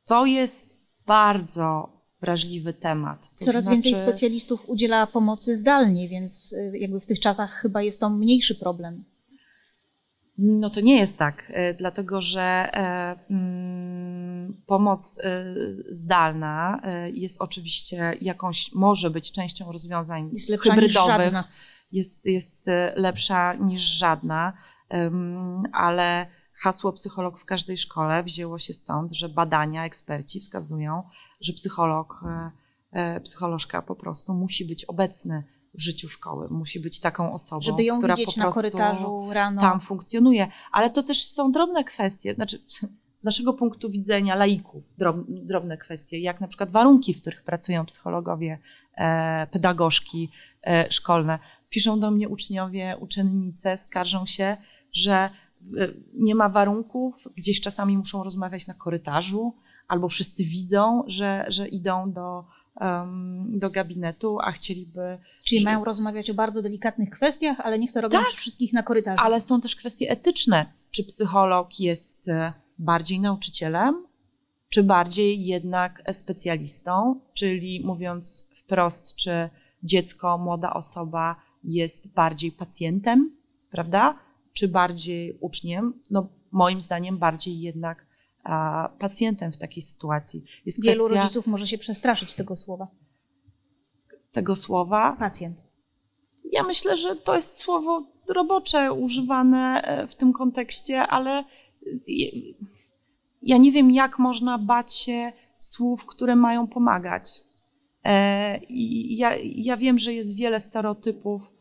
To 0.06 0.26
jest 0.26 0.76
bardzo 1.06 2.02
wrażliwy 2.22 2.74
temat. 2.74 3.30
To 3.40 3.46
Coraz 3.46 3.64
znaczy... 3.64 3.76
więcej 3.76 3.96
specjalistów 3.96 4.70
udziela 4.70 5.08
pomocy 5.08 5.58
zdalnie, 5.58 6.10
więc 6.10 6.54
y, 6.54 6.78
jakby 6.78 7.00
w 7.00 7.06
tych 7.06 7.20
czasach 7.20 7.52
chyba 7.52 7.82
jest 7.82 8.00
to 8.00 8.10
mniejszy 8.10 8.56
problem. 8.56 9.04
No 10.38 10.70
to 10.70 10.82
nie 10.82 11.00
jest 11.00 11.18
tak, 11.18 11.50
y, 11.50 11.74
dlatego 11.74 12.22
że 12.22 12.42
e, 12.42 13.16
mm, 13.30 14.62
pomoc 14.66 15.18
y, 15.18 15.84
zdalna 15.90 16.82
jest 17.14 17.42
oczywiście 17.42 18.18
jakąś, 18.22 18.72
może 18.74 19.10
być 19.10 19.32
częścią 19.32 19.72
rozwiązań 19.72 20.30
jest 20.32 20.50
lepsza 20.50 20.70
hybrydowych. 20.70 21.18
Niż 21.18 21.24
żadna. 21.24 21.44
Jest, 21.92 22.26
jest 22.26 22.70
lepsza 22.96 23.54
niż 23.54 23.82
żadna, 23.82 24.54
ale 25.74 26.26
Hasło 26.62 26.94
psycholog 26.94 27.40
w 27.40 27.46
każdej 27.46 27.78
szkole 27.78 28.24
wzięło 28.24 28.58
się 28.58 28.74
stąd, 28.74 29.12
że 29.12 29.30
badania, 29.30 29.86
eksperci 29.86 30.40
wskazują, 30.40 31.04
że 31.42 31.54
psycholog, 31.54 32.24
e, 32.26 32.52
e, 32.92 33.22
psycholożka 33.22 33.82
po 33.82 33.96
prostu 33.96 34.34
musi 34.34 34.66
być 34.66 34.86
obecny 34.86 35.44
w 35.74 35.82
życiu 35.82 36.10
szkoły. 36.10 36.48
Musi 36.50 36.80
być 36.80 37.00
taką 37.00 37.34
osobą, 37.34 37.62
Żeby 37.62 37.84
ją 37.84 37.98
która 37.98 38.16
widzieć 38.16 38.36
po 38.36 38.42
prostu 38.42 38.60
na 38.60 38.64
korytarzu 38.64 39.30
rano. 39.34 39.62
tam 39.62 39.80
funkcjonuje. 39.80 40.48
Ale 40.72 40.90
to 40.90 41.04
też 41.04 41.24
są 41.24 41.52
drobne 41.52 41.84
kwestie, 41.84 42.34
znaczy 42.34 42.62
z 43.18 43.24
naszego 43.24 43.54
punktu 43.54 43.90
widzenia 43.90 44.36
laików, 44.36 44.94
drobne 45.28 45.78
kwestie, 45.78 46.20
jak 46.20 46.42
na 46.42 46.48
przykład 46.48 46.72
warunki, 46.72 47.14
w 47.14 47.22
których 47.22 47.44
pracują 47.44 47.86
psychologowie, 47.86 48.60
e, 48.98 49.48
pedagogzki 49.52 50.30
e, 50.64 50.92
szkolne. 50.92 51.40
Piszą 51.70 52.00
do 52.00 52.12
mnie 52.12 52.30
uczniowie, 52.30 52.98
uczennice, 53.00 53.78
skarżą 53.78 54.26
się, 54.26 54.58
że 54.94 55.30
nie 56.14 56.36
ma 56.36 56.50
warunków, 56.50 57.28
gdzieś 57.36 57.62
czasami 57.62 57.98
muszą 57.98 58.24
rozmawiać 58.24 58.68
na 58.68 58.74
korytarzu, 58.74 59.54
albo 59.88 60.08
wszyscy 60.08 60.44
widzą, 60.44 61.04
że, 61.08 61.46
że 61.48 61.68
idą 61.68 62.12
do, 62.12 62.46
um, 62.82 63.60
do 63.60 63.70
gabinetu, 63.70 64.38
a 64.42 64.52
chcieliby. 64.52 65.20
Czyli 65.44 65.62
że... 65.62 65.66
mają 65.66 65.84
rozmawiać 65.84 66.30
o 66.30 66.34
bardzo 66.34 66.62
delikatnych 66.62 67.10
kwestiach, 67.10 67.60
ale 67.60 67.80
niech 67.80 67.92
to 67.92 68.02
robią 68.02 68.20
tak, 68.20 68.28
wszystkich 68.28 68.74
na 68.74 68.84
korytarzu. 68.84 69.24
Ale 69.24 69.40
są 69.40 69.62
też 69.62 69.76
kwestie 69.76 70.10
etyczne. 70.10 70.66
Czy 70.92 71.04
psycholog 71.04 71.80
jest 71.80 72.30
e, 72.30 72.54
bardziej 72.80 73.20
nauczycielem, 73.20 74.08
czy 74.70 74.84
bardziej 74.84 75.46
jednak 75.46 76.04
specjalistą, 76.12 77.20
czyli 77.34 77.86
mówiąc 77.86 78.48
wprost, 78.56 79.16
czy 79.16 79.50
dziecko, 79.84 80.38
młoda 80.38 80.74
osoba 80.74 81.36
jest 81.64 82.14
bardziej 82.14 82.52
pacjentem, 82.52 83.38
prawda? 83.70 84.20
Czy 84.54 84.68
bardziej 84.68 85.38
uczniem? 85.40 85.94
No, 86.10 86.30
moim 86.52 86.82
zdaniem 86.82 87.18
bardziej 87.18 87.60
jednak 87.60 88.06
a, 88.44 88.90
pacjentem 89.00 89.52
w 89.52 89.58
takiej 89.58 89.84
sytuacji. 89.84 90.44
Jest 90.66 90.84
Wielu 90.84 91.06
kwestia 91.06 91.22
rodziców 91.22 91.48
może 91.48 91.68
się 91.68 91.78
przestraszyć 91.78 92.36
tego 92.36 92.56
słowa. 92.56 92.88
Tego 94.32 94.56
słowa? 94.56 95.16
Pacjent. 95.20 95.66
Ja 96.52 96.64
myślę, 96.64 96.98
że 96.98 97.16
to 97.16 97.36
jest 97.36 97.58
słowo 97.58 98.08
robocze 98.30 98.94
używane 98.94 99.82
e, 99.82 100.08
w 100.08 100.16
tym 100.16 100.34
kontekście, 100.34 101.00
ale 101.00 101.40
e, 101.40 101.44
ja 103.42 103.58
nie 103.58 103.72
wiem, 103.72 103.92
jak 103.92 104.20
można 104.20 104.58
bać 104.58 104.96
się 104.96 105.32
słów, 105.58 106.06
które 106.06 106.36
mają 106.36 106.68
pomagać. 106.68 107.42
E, 108.06 108.60
ja, 109.10 109.32
ja 109.44 109.78
wiem, 109.78 110.00
że 110.00 110.14
jest 110.14 110.36
wiele 110.36 110.60
stereotypów, 110.60 111.54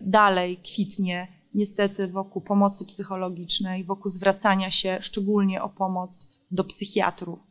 dalej 0.00 0.56
kwitnie 0.56 1.39
niestety 1.54 2.08
wokół 2.08 2.42
pomocy 2.42 2.84
psychologicznej, 2.84 3.84
wokół 3.84 4.10
zwracania 4.10 4.70
się 4.70 4.98
szczególnie 5.00 5.62
o 5.62 5.68
pomoc 5.68 6.40
do 6.50 6.64
psychiatrów. 6.64 7.46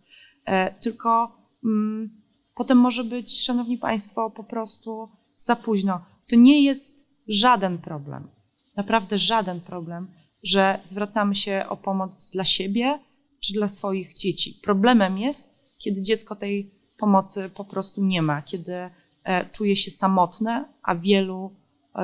E, 0.45 0.73
tylko 0.73 1.37
mm, 1.65 2.21
potem 2.55 2.77
może 2.77 3.03
być, 3.03 3.43
Szanowni 3.43 3.77
Państwo, 3.77 4.29
po 4.29 4.43
prostu 4.43 5.09
za 5.37 5.55
późno. 5.55 6.01
To 6.29 6.35
nie 6.35 6.63
jest 6.63 7.07
żaden 7.27 7.77
problem, 7.77 8.29
naprawdę 8.75 9.17
żaden 9.17 9.61
problem, 9.61 10.07
że 10.43 10.79
zwracamy 10.83 11.35
się 11.35 11.65
o 11.69 11.77
pomoc 11.77 12.29
dla 12.29 12.45
siebie 12.45 12.99
czy 13.39 13.53
dla 13.53 13.67
swoich 13.67 14.13
dzieci. 14.13 14.59
Problemem 14.63 15.17
jest, 15.17 15.49
kiedy 15.77 16.01
dziecko 16.01 16.35
tej 16.35 16.71
pomocy 16.97 17.49
po 17.49 17.65
prostu 17.65 18.03
nie 18.03 18.21
ma, 18.21 18.41
kiedy 18.41 18.73
e, 18.73 19.49
czuje 19.51 19.75
się 19.75 19.91
samotne, 19.91 20.73
a 20.83 20.95
wielu, 20.95 21.55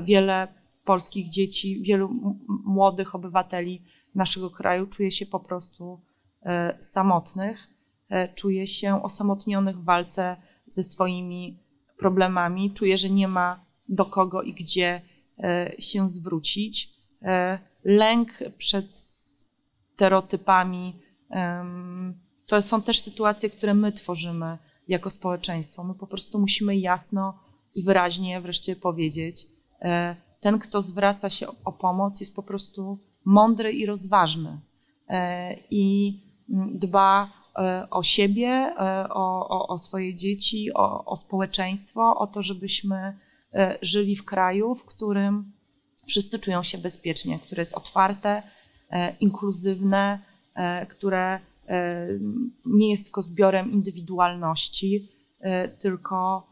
wiele 0.04 0.48
polskich 0.86 1.30
dzieci, 1.30 1.82
wielu 1.82 2.10
młodych 2.48 3.16
obywateli 3.16 3.82
naszego 4.16 4.50
kraju 4.50 4.88
czuje 4.88 5.12
się 5.12 5.26
po 5.26 5.40
prostu 5.40 6.02
e, 6.44 6.76
samotnych, 6.80 7.68
e, 8.10 8.34
czuje 8.34 8.68
się 8.68 9.04
osamotnionych 9.04 9.78
w 9.78 9.84
walce 9.84 10.38
ze 10.68 10.84
swoimi 10.84 11.60
problemami, 11.98 12.74
czuje, 12.74 12.98
że 12.98 13.10
nie 13.10 13.28
ma 13.28 13.66
do 13.90 14.06
kogo 14.06 14.42
i 14.42 14.54
gdzie 14.54 15.02
e, 15.44 15.72
się 15.80 16.10
zwrócić. 16.10 16.96
Lęk 17.84 18.40
przed 18.58 18.96
stereotypami 18.96 21.00
to 22.46 22.62
są 22.62 22.82
też 22.82 23.00
sytuacje, 23.00 23.50
które 23.50 23.74
my 23.74 23.92
tworzymy 23.92 24.58
jako 24.88 25.10
społeczeństwo. 25.10 25.84
My 25.84 25.96
po 25.96 26.08
prostu 26.08 26.40
musimy 26.40 26.78
jasno 26.78 27.40
i 27.76 27.84
wyraźnie 27.84 28.42
wreszcie 28.42 28.76
powiedzieć, 28.76 29.48
ten, 30.46 30.60
kto 30.60 30.82
zwraca 30.82 31.30
się 31.30 31.48
o, 31.64 31.72
pomoc, 31.72 32.20
jest 32.20 32.36
po 32.36 32.44
prostu 32.44 33.00
mądry 33.24 33.72
i 33.72 33.86
rozważny 33.86 34.62
e, 35.10 35.56
i 35.72 36.20
mm, 36.50 36.80
dba 36.80 37.32
e, 37.58 37.88
o 37.90 38.04
siebie, 38.04 38.48
e, 38.48 39.10
o, 39.10 39.50
o, 39.50 39.68
o 39.68 39.78
swoje 39.78 40.14
dzieci, 40.14 40.74
o, 40.74 41.06
o, 41.06 41.16
społeczeństwo, 41.16 42.16
o 42.18 42.28
to, 42.28 42.42
żebyśmy 42.42 43.18
żyli 43.82 44.16
w 44.16 44.26
kraju, 44.26 44.76
w 44.76 44.86
którym 44.86 45.54
wszyscy 46.08 46.40
czują 46.40 46.64
się 46.64 46.78
bezpiecznie, 46.78 47.40
które 47.40 47.62
jest 47.62 47.74
otwarte, 47.74 48.44
inkluzywne, 49.20 50.20
które 50.90 51.40
nie 52.66 52.90
jest 52.90 53.04
tylko 53.04 53.22
zbiorem 53.22 53.72
indywidualności, 53.72 55.10
tylko 55.80 56.48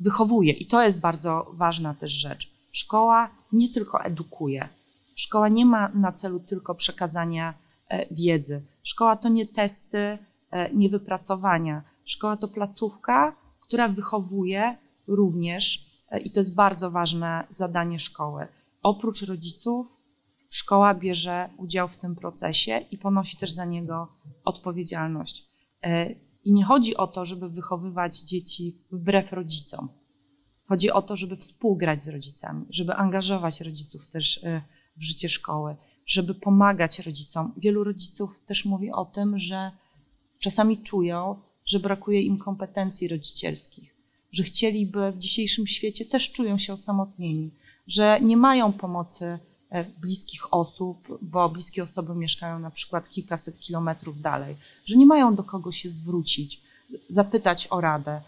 wychowuje. 0.00 0.52
I 0.52 0.66
to 0.66 0.82
jest 0.82 1.00
bardzo 1.00 1.50
ważna 1.52 1.94
też 1.94 2.12
rzecz. 2.12 2.57
Szkoła 2.72 3.30
nie 3.52 3.68
tylko 3.68 4.04
edukuje. 4.04 4.68
Szkoła 5.14 5.48
nie 5.48 5.66
ma 5.66 5.88
na 5.88 6.12
celu 6.12 6.40
tylko 6.40 6.74
przekazania 6.74 7.54
e, 7.88 8.14
wiedzy. 8.14 8.62
Szkoła 8.82 9.16
to 9.16 9.28
nie 9.28 9.46
testy, 9.46 10.18
e, 10.50 10.74
nie 10.74 10.88
wypracowania. 10.88 11.82
Szkoła 12.04 12.36
to 12.36 12.48
placówka, 12.48 13.36
która 13.60 13.88
wychowuje 13.88 14.76
również, 15.06 15.86
e, 16.10 16.20
i 16.20 16.30
to 16.30 16.40
jest 16.40 16.54
bardzo 16.54 16.90
ważne 16.90 17.44
zadanie 17.48 17.98
szkoły, 17.98 18.46
oprócz 18.82 19.22
rodziców, 19.22 20.00
szkoła 20.50 20.94
bierze 20.94 21.48
udział 21.56 21.88
w 21.88 21.96
tym 21.96 22.14
procesie 22.14 22.78
i 22.90 22.98
ponosi 22.98 23.36
też 23.36 23.50
za 23.50 23.64
niego 23.64 24.08
odpowiedzialność. 24.44 25.48
I 26.44 26.52
nie 26.52 26.64
chodzi 26.64 26.96
o 26.96 27.06
to, 27.06 27.24
żeby 27.24 27.48
wychowywać 27.48 28.18
dzieci 28.18 28.78
wbrew 28.90 29.32
rodzicom. 29.32 29.88
Chodzi 30.68 30.90
o 30.90 31.02
to, 31.02 31.16
żeby 31.16 31.36
współgrać 31.36 32.02
z 32.02 32.08
rodzicami, 32.08 32.66
żeby 32.70 32.94
angażować 32.94 33.60
rodziców 33.60 34.08
też 34.08 34.40
e, 34.44 34.62
w 34.96 35.02
życie 35.02 35.28
szkoły, 35.28 35.76
żeby 36.06 36.34
pomagać 36.34 36.98
rodzicom. 36.98 37.52
Wielu 37.56 37.84
rodziców 37.84 38.40
też 38.40 38.64
mówi 38.64 38.92
o 38.92 39.04
tym, 39.04 39.38
że 39.38 39.70
czasami 40.38 40.78
czują, 40.78 41.40
że 41.64 41.80
brakuje 41.80 42.22
im 42.22 42.38
kompetencji 42.38 43.08
rodzicielskich, 43.08 43.96
że 44.32 44.42
chcieliby 44.42 45.12
w 45.12 45.18
dzisiejszym 45.18 45.66
świecie 45.66 46.04
też 46.04 46.32
czują 46.32 46.58
się 46.58 46.72
osamotnieni, 46.72 47.50
że 47.86 48.18
nie 48.22 48.36
mają 48.36 48.72
pomocy 48.72 49.38
e, 49.70 49.84
bliskich 49.84 50.54
osób, 50.54 51.18
bo 51.22 51.48
bliskie 51.48 51.82
osoby 51.82 52.14
mieszkają 52.14 52.58
na 52.58 52.70
przykład 52.70 53.08
kilkaset 53.08 53.58
kilometrów 53.58 54.20
dalej, 54.20 54.56
że 54.84 54.96
nie 54.96 55.06
mają 55.06 55.34
do 55.34 55.44
kogo 55.44 55.72
się 55.72 55.90
zwrócić, 55.90 56.62
zapytać 57.08 57.66
o 57.70 57.80
radę. 57.80 58.22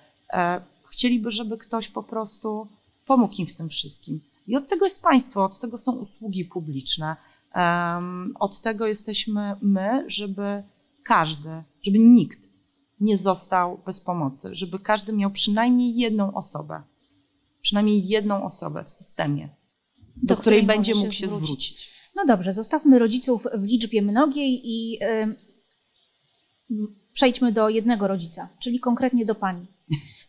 Chcieliby, 0.90 1.30
żeby 1.30 1.58
ktoś 1.58 1.88
po 1.88 2.02
prostu 2.02 2.68
pomógł 3.06 3.34
im 3.38 3.46
w 3.46 3.54
tym 3.54 3.68
wszystkim. 3.68 4.20
I 4.46 4.56
od 4.56 4.68
tego 4.68 4.84
jest 4.84 5.02
państwo, 5.02 5.44
od 5.44 5.58
tego 5.58 5.78
są 5.78 5.92
usługi 5.92 6.44
publiczne, 6.44 7.16
od 8.40 8.60
tego 8.60 8.86
jesteśmy 8.86 9.56
my, 9.62 10.04
żeby 10.06 10.62
każdy, 11.02 11.62
żeby 11.82 11.98
nikt 11.98 12.48
nie 13.00 13.16
został 13.16 13.78
bez 13.86 14.00
pomocy, 14.00 14.48
żeby 14.52 14.78
każdy 14.78 15.12
miał 15.12 15.30
przynajmniej 15.30 15.96
jedną 15.96 16.34
osobę, 16.34 16.82
przynajmniej 17.62 18.08
jedną 18.08 18.44
osobę 18.44 18.84
w 18.84 18.90
systemie, 18.90 19.48
do, 19.98 20.34
do 20.34 20.40
której, 20.40 20.60
której 20.60 20.76
będzie 20.76 20.94
mógł 20.94 21.10
się 21.10 21.28
zwrócić. 21.28 21.46
zwrócić. 21.46 21.90
No 22.16 22.26
dobrze, 22.26 22.52
zostawmy 22.52 22.98
rodziców 22.98 23.46
w 23.54 23.62
liczbie 23.62 24.02
mnogiej 24.02 24.60
i 24.64 24.90
yy, 26.70 26.86
przejdźmy 27.12 27.52
do 27.52 27.68
jednego 27.68 28.08
rodzica, 28.08 28.48
czyli 28.62 28.80
konkretnie 28.80 29.26
do 29.26 29.34
pani. 29.34 29.66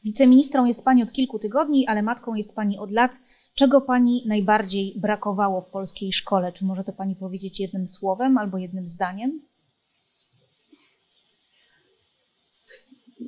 Wiceministrą 0.03 0.65
jest 0.65 0.83
pani 0.83 1.03
od 1.03 1.11
kilku 1.11 1.39
tygodni, 1.39 1.87
ale 1.87 2.03
matką 2.03 2.35
jest 2.35 2.55
pani 2.55 2.77
od 2.77 2.91
lat. 2.91 3.19
Czego 3.55 3.81
pani 3.81 4.23
najbardziej 4.27 4.95
brakowało 4.99 5.61
w 5.61 5.69
polskiej 5.69 6.13
szkole? 6.13 6.51
Czy 6.51 6.65
może 6.65 6.83
to 6.83 6.93
pani 6.93 7.15
powiedzieć 7.15 7.59
jednym 7.59 7.87
słowem 7.87 8.37
albo 8.37 8.57
jednym 8.57 8.87
zdaniem? 8.87 9.41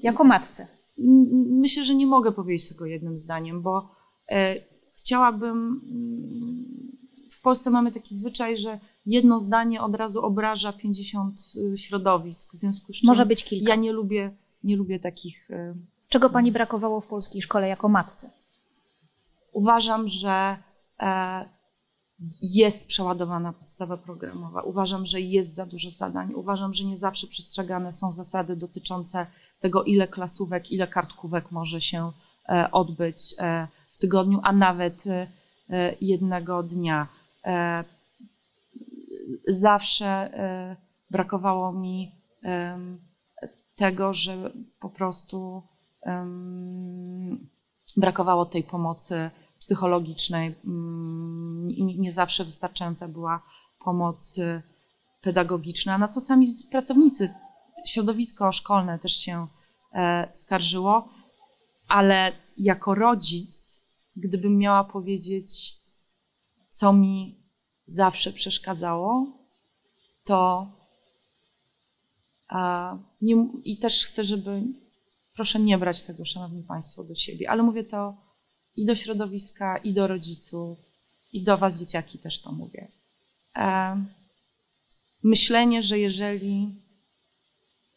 Jako 0.04 0.24
matce. 0.24 0.68
Myślę, 1.48 1.84
że 1.84 1.96
nie 1.96 2.08
mogę 2.08 2.32
powiedzieć 2.32 2.70
tego 2.70 2.86
jednym 2.86 3.18
zdaniem, 3.18 3.62
bo 3.62 3.90
e, 4.32 4.56
chciałabym. 4.94 5.82
Mm, 5.92 6.94
w 7.30 7.42
Polsce 7.42 7.70
mamy 7.70 7.92
taki 7.92 8.16
zwyczaj, 8.16 8.58
że 8.58 8.80
jedno 9.06 9.40
zdanie 9.40 9.82
od 9.82 9.96
razu 9.96 10.22
obraża 10.22 10.74
50 10.74 11.42
y, 11.74 11.78
środowisk. 11.78 12.54
W 12.54 12.58
związku 12.58 12.94
z 12.94 12.96
czym 12.96 13.08
Może 13.08 13.26
być 13.26 13.44
kilka. 13.44 13.70
Ja 13.70 13.76
nie 13.76 13.92
lubię, 13.92 14.36
nie 14.64 14.76
lubię 14.76 15.00
takich. 15.00 15.52
E, 15.52 15.76
Czego 16.14 16.30
pani 16.30 16.52
brakowało 16.52 17.02
w 17.02 17.08
polskiej 17.08 17.42
szkole 17.42 17.68
jako 17.68 17.90
matce? 17.90 18.30
Uważam, 19.54 20.08
że 20.08 20.58
e, 21.02 21.46
jest 22.42 22.86
przeładowana 22.86 23.54
podstawa 23.54 23.98
programowa. 23.98 24.62
Uważam, 24.62 25.06
że 25.06 25.22
jest 25.22 25.56
za 25.56 25.66
dużo 25.66 25.90
zadań. 25.90 26.34
Uważam, 26.34 26.74
że 26.74 26.84
nie 26.84 26.98
zawsze 26.98 27.28
przestrzegane 27.28 27.92
są 27.92 28.12
zasady 28.12 28.56
dotyczące 28.56 29.28
tego, 29.60 29.84
ile 29.84 30.08
klasówek, 30.08 30.72
ile 30.72 30.88
kartkówek 30.88 31.52
może 31.52 31.82
się 31.82 32.12
e, 32.50 32.72
odbyć 32.72 33.36
e, 33.38 33.68
w 33.90 33.98
tygodniu, 33.98 34.40
a 34.44 34.52
nawet 34.52 35.04
jednego 36.02 36.64
dnia. 36.64 37.08
Zawsze 39.48 40.32
brakowało 41.10 41.72
mi 41.72 42.12
tego, 43.76 44.14
że 44.14 44.52
po 44.80 44.90
prostu 44.90 45.64
brakowało 47.98 48.46
tej 48.46 48.64
pomocy 48.64 49.32
psychologicznej. 49.60 50.56
Mm, 50.66 51.68
nie 51.78 52.12
zawsze 52.12 52.46
wystarczająca 52.46 53.08
była 53.08 53.44
pomoc 53.80 54.38
y, 54.38 54.62
pedagogiczna, 55.22 55.98
na 55.98 56.08
co 56.08 56.22
sami 56.22 56.48
pracownicy, 56.72 57.34
środowisko 57.88 58.52
szkolne 58.52 59.00
też 59.00 59.18
się 59.18 59.48
e, 59.94 60.28
skarżyło, 60.32 61.10
ale 61.88 62.32
jako 62.58 62.96
rodzic, 62.96 63.82
gdybym 64.16 64.58
miała 64.58 64.84
powiedzieć, 64.84 65.76
co 66.70 66.94
mi 66.94 67.44
zawsze 67.86 68.34
przeszkadzało, 68.34 69.28
to 70.24 70.68
nie, 73.22 73.36
i 73.64 73.78
też 73.78 74.06
chcę, 74.06 74.24
żeby, 74.24 74.64
proszę 75.34 75.60
nie 75.60 75.78
brać 75.78 76.04
tego, 76.04 76.26
szanowni 76.26 76.64
państwo, 76.64 77.04
do 77.04 77.16
siebie, 77.16 77.50
ale 77.50 77.64
mówię 77.64 77.84
to 77.84 78.18
i 78.76 78.86
do 78.86 78.96
środowiska, 78.96 79.78
i 79.78 79.94
do 79.94 80.08
rodziców, 80.08 80.80
i 81.34 81.44
do 81.44 81.58
Was, 81.58 81.80
dzieciaki, 81.80 82.20
też 82.20 82.42
to 82.42 82.52
mówię. 82.52 82.92
E, 83.58 84.06
myślenie, 85.24 85.84
że 85.84 86.00
jeżeli 86.00 86.82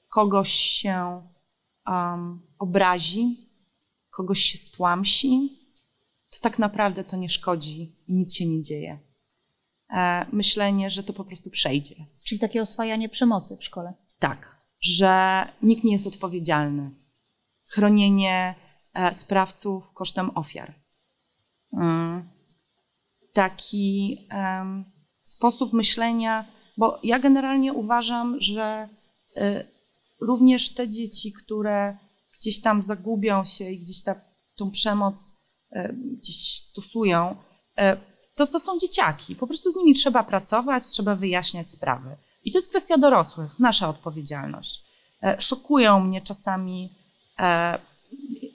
kogoś 0.09 0.51
się 0.51 1.23
um, 1.87 2.41
obrazi, 2.59 3.51
kogoś 4.11 4.41
się 4.41 4.59
stłamsi, 4.59 5.59
to 6.31 6.39
tak 6.41 6.59
naprawdę 6.59 7.05
to 7.05 7.17
nie 7.17 7.29
szkodzi 7.29 7.97
i 8.09 8.15
nic 8.15 8.35
się 8.35 8.47
nie 8.47 8.61
dzieje. 8.61 8.99
E, 9.91 10.27
myślenie, 10.33 10.91
że 10.91 11.03
to 11.03 11.13
po 11.13 11.25
prostu 11.25 11.51
przejdzie. 11.51 11.95
Czyli 12.25 12.39
takie 12.39 12.63
oswajanie 12.63 13.09
przemocy 13.09 13.57
w 13.57 13.65
szkole. 13.65 13.95
Tak, 14.19 14.61
że 14.81 15.45
nikt 15.63 15.85
nie 15.85 15.93
jest 15.93 16.07
odpowiedzialny. 16.07 17.06
Chronienie 17.67 18.55
E, 18.97 19.15
sprawców 19.15 19.93
kosztem 19.93 20.31
ofiar. 20.35 20.75
Mm. 21.73 22.29
Taki 23.33 24.19
sposób 25.23 25.73
myślenia, 25.73 26.53
bo 26.77 27.01
ja 27.03 27.19
generalnie 27.19 27.73
uważam, 27.73 28.41
że 28.41 28.89
e, 29.37 29.65
również 30.21 30.75
te 30.75 30.89
dzieci, 30.89 31.33
które 31.33 31.99
gdzieś 32.39 32.61
tam 32.61 32.83
zagubią 32.83 33.45
się 33.45 33.71
i 33.71 33.81
gdzieś 33.81 34.03
ta, 34.03 34.15
tą 34.57 34.71
przemoc 34.71 35.35
e, 35.71 35.93
gdzieś 35.93 36.63
stosują, 36.63 37.37
to 38.35 38.47
co 38.47 38.61
są 38.61 38.79
dzieciaki. 38.79 39.37
Po 39.37 39.47
prostu 39.47 39.71
z 39.71 39.77
nimi 39.77 39.95
trzeba 39.95 40.25
pracować, 40.25 40.87
trzeba 40.87 41.17
wyjaśniać 41.17 41.71
sprawy. 41.71 42.17
I 42.45 42.53
to 42.53 42.59
jest 42.59 42.69
kwestia 42.69 42.99
dorosłych, 42.99 43.59
nasza 43.59 43.89
odpowiedzialność. 43.89 44.85
Szokują 45.39 46.01
mnie 46.01 46.21
czasami 46.21 46.96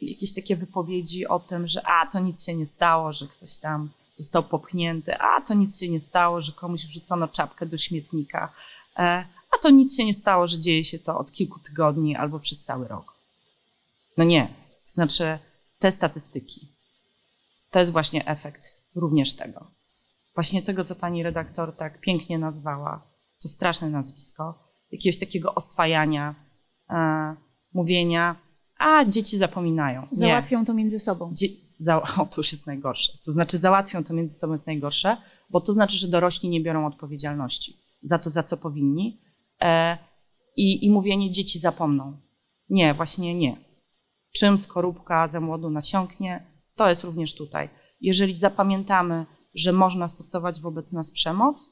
jakieś 0.01 0.34
takie 0.34 0.55
wypowiedzi 0.55 1.27
o 1.27 1.39
tym, 1.39 1.67
że 1.67 1.86
a 1.86 2.07
to 2.07 2.19
nic 2.19 2.45
się 2.45 2.55
nie 2.55 2.65
stało, 2.65 3.11
że 3.11 3.27
ktoś 3.27 3.57
tam 3.57 3.89
został 4.13 4.43
popchnięty, 4.43 5.17
a 5.17 5.41
to 5.41 5.53
nic 5.53 5.79
się 5.79 5.89
nie 5.89 5.99
stało, 5.99 6.41
że 6.41 6.51
komuś 6.51 6.86
wrzucono 6.86 7.27
czapkę 7.27 7.65
do 7.65 7.77
śmietnika, 7.77 8.53
e, 8.97 9.25
a 9.51 9.57
to 9.61 9.69
nic 9.69 9.97
się 9.97 10.05
nie 10.05 10.13
stało, 10.13 10.47
że 10.47 10.59
dzieje 10.59 10.86
się 10.86 10.99
to 10.99 11.17
od 11.17 11.32
kilku 11.32 11.59
tygodni 11.59 12.15
albo 12.15 12.39
przez 12.39 12.63
cały 12.63 12.88
rok. 12.88 13.13
No 14.17 14.23
nie. 14.23 14.47
To 14.69 14.91
znaczy, 14.91 15.39
te 15.79 15.91
statystyki 15.91 16.71
to 17.71 17.79
jest 17.79 17.91
właśnie 17.91 18.25
efekt 18.25 18.82
również 18.95 19.34
tego. 19.34 19.71
Właśnie 20.36 20.61
tego, 20.61 20.84
co 20.84 20.95
pani 20.95 21.23
redaktor 21.23 21.75
tak 21.75 22.01
pięknie 22.01 22.39
nazwała, 22.39 23.07
to 23.41 23.47
straszne 23.47 23.89
nazwisko, 23.89 24.71
jakiegoś 24.91 25.19
takiego 25.19 25.55
oswajania, 25.55 26.36
e, 26.89 27.36
mówienia, 27.73 28.36
a 28.82 29.05
dzieci 29.05 29.38
zapominają. 29.38 30.01
Nie. 30.01 30.17
Załatwią 30.17 30.65
to 30.65 30.73
między 30.73 30.99
sobą. 30.99 31.32
Dzie 31.34 31.47
za 31.77 32.01
o, 32.21 32.25
to 32.25 32.34
już 32.38 32.51
jest 32.51 32.67
najgorsze. 32.67 33.13
To 33.25 33.32
znaczy, 33.32 33.57
załatwią 33.57 34.03
to 34.03 34.13
między 34.13 34.36
sobą 34.36 34.53
jest 34.53 34.67
najgorsze, 34.67 35.17
bo 35.49 35.61
to 35.61 35.73
znaczy, 35.73 35.97
że 35.97 36.07
dorośli 36.07 36.49
nie 36.49 36.61
biorą 36.61 36.86
odpowiedzialności 36.86 37.77
za 38.01 38.19
to, 38.19 38.29
za 38.29 38.43
co 38.43 38.57
powinni. 38.57 39.21
E, 39.61 39.97
i, 40.55 40.86
I 40.86 40.89
mówienie 40.89 41.32
dzieci 41.32 41.59
zapomną. 41.59 42.17
Nie, 42.69 42.93
właśnie 42.93 43.36
nie. 43.36 43.57
Czym 44.32 44.57
skorupka 44.57 45.27
za 45.27 45.39
młodu 45.39 45.69
nasiąknie, 45.69 46.51
to 46.75 46.89
jest 46.89 47.03
również 47.03 47.36
tutaj. 47.36 47.69
Jeżeli 48.01 48.36
zapamiętamy, 48.36 49.25
że 49.53 49.71
można 49.71 50.07
stosować 50.07 50.61
wobec 50.61 50.93
nas 50.93 51.11
przemoc, 51.11 51.69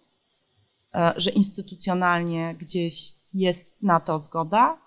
e, 0.93 1.14
że 1.18 1.30
instytucjonalnie 1.30 2.55
gdzieś 2.60 3.14
jest 3.34 3.84
na 3.84 3.99
to 3.99 4.20
zgoda, 4.20 4.78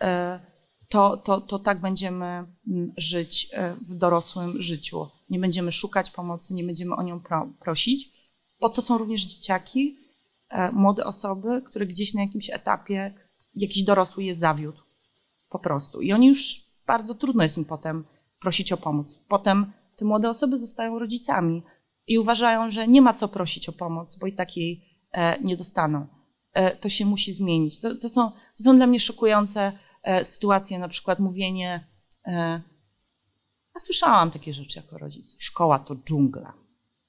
e, 0.00 0.49
to, 0.90 1.16
to, 1.16 1.40
to 1.40 1.58
tak 1.58 1.80
będziemy 1.80 2.26
mm, 2.26 2.92
żyć 2.96 3.48
e, 3.52 3.74
w 3.74 3.94
dorosłym 3.94 4.62
życiu. 4.62 5.06
Nie 5.28 5.38
będziemy 5.38 5.72
szukać 5.72 6.10
pomocy, 6.10 6.54
nie 6.54 6.64
będziemy 6.64 6.94
o 6.94 7.02
nią 7.02 7.20
pro, 7.20 7.48
prosić, 7.60 8.12
bo 8.60 8.68
to 8.68 8.82
są 8.82 8.98
również 8.98 9.24
dzieciaki, 9.24 9.96
e, 10.48 10.72
młode 10.72 11.04
osoby, 11.04 11.62
które 11.62 11.86
gdzieś 11.86 12.14
na 12.14 12.20
jakimś 12.20 12.50
etapie 12.50 13.14
jakiś 13.54 13.82
dorosły 13.82 14.24
je 14.24 14.34
zawiódł 14.34 14.80
po 15.48 15.58
prostu. 15.58 16.00
I 16.00 16.12
oni 16.12 16.26
już 16.26 16.66
bardzo 16.86 17.14
trudno 17.14 17.42
jest 17.42 17.58
im 17.58 17.64
potem 17.64 18.04
prosić 18.40 18.72
o 18.72 18.76
pomoc. 18.76 19.18
Potem 19.28 19.72
te 19.96 20.04
młode 20.04 20.30
osoby 20.30 20.58
zostają 20.58 20.98
rodzicami 20.98 21.62
i 22.06 22.18
uważają, 22.18 22.70
że 22.70 22.88
nie 22.88 23.02
ma 23.02 23.12
co 23.12 23.28
prosić 23.28 23.68
o 23.68 23.72
pomoc, 23.72 24.16
bo 24.16 24.26
i 24.26 24.32
takiej 24.32 24.84
e, 25.12 25.40
nie 25.42 25.56
dostaną. 25.56 26.06
To 26.80 26.88
się 26.88 27.06
musi 27.06 27.32
zmienić. 27.32 27.80
To, 27.80 27.94
to, 27.94 28.08
są, 28.08 28.30
to 28.30 28.62
są 28.62 28.76
dla 28.76 28.86
mnie 28.86 29.00
szokujące 29.00 29.72
sytuacje, 30.22 30.78
na 30.78 30.88
przykład 30.88 31.18
mówienie. 31.18 31.86
E, 32.26 32.32
ja 33.74 33.78
słyszałam 33.78 34.30
takie 34.30 34.52
rzeczy 34.52 34.78
jako 34.78 34.98
rodzic. 34.98 35.36
Szkoła 35.38 35.78
to 35.78 35.94
dżungla. 35.94 36.54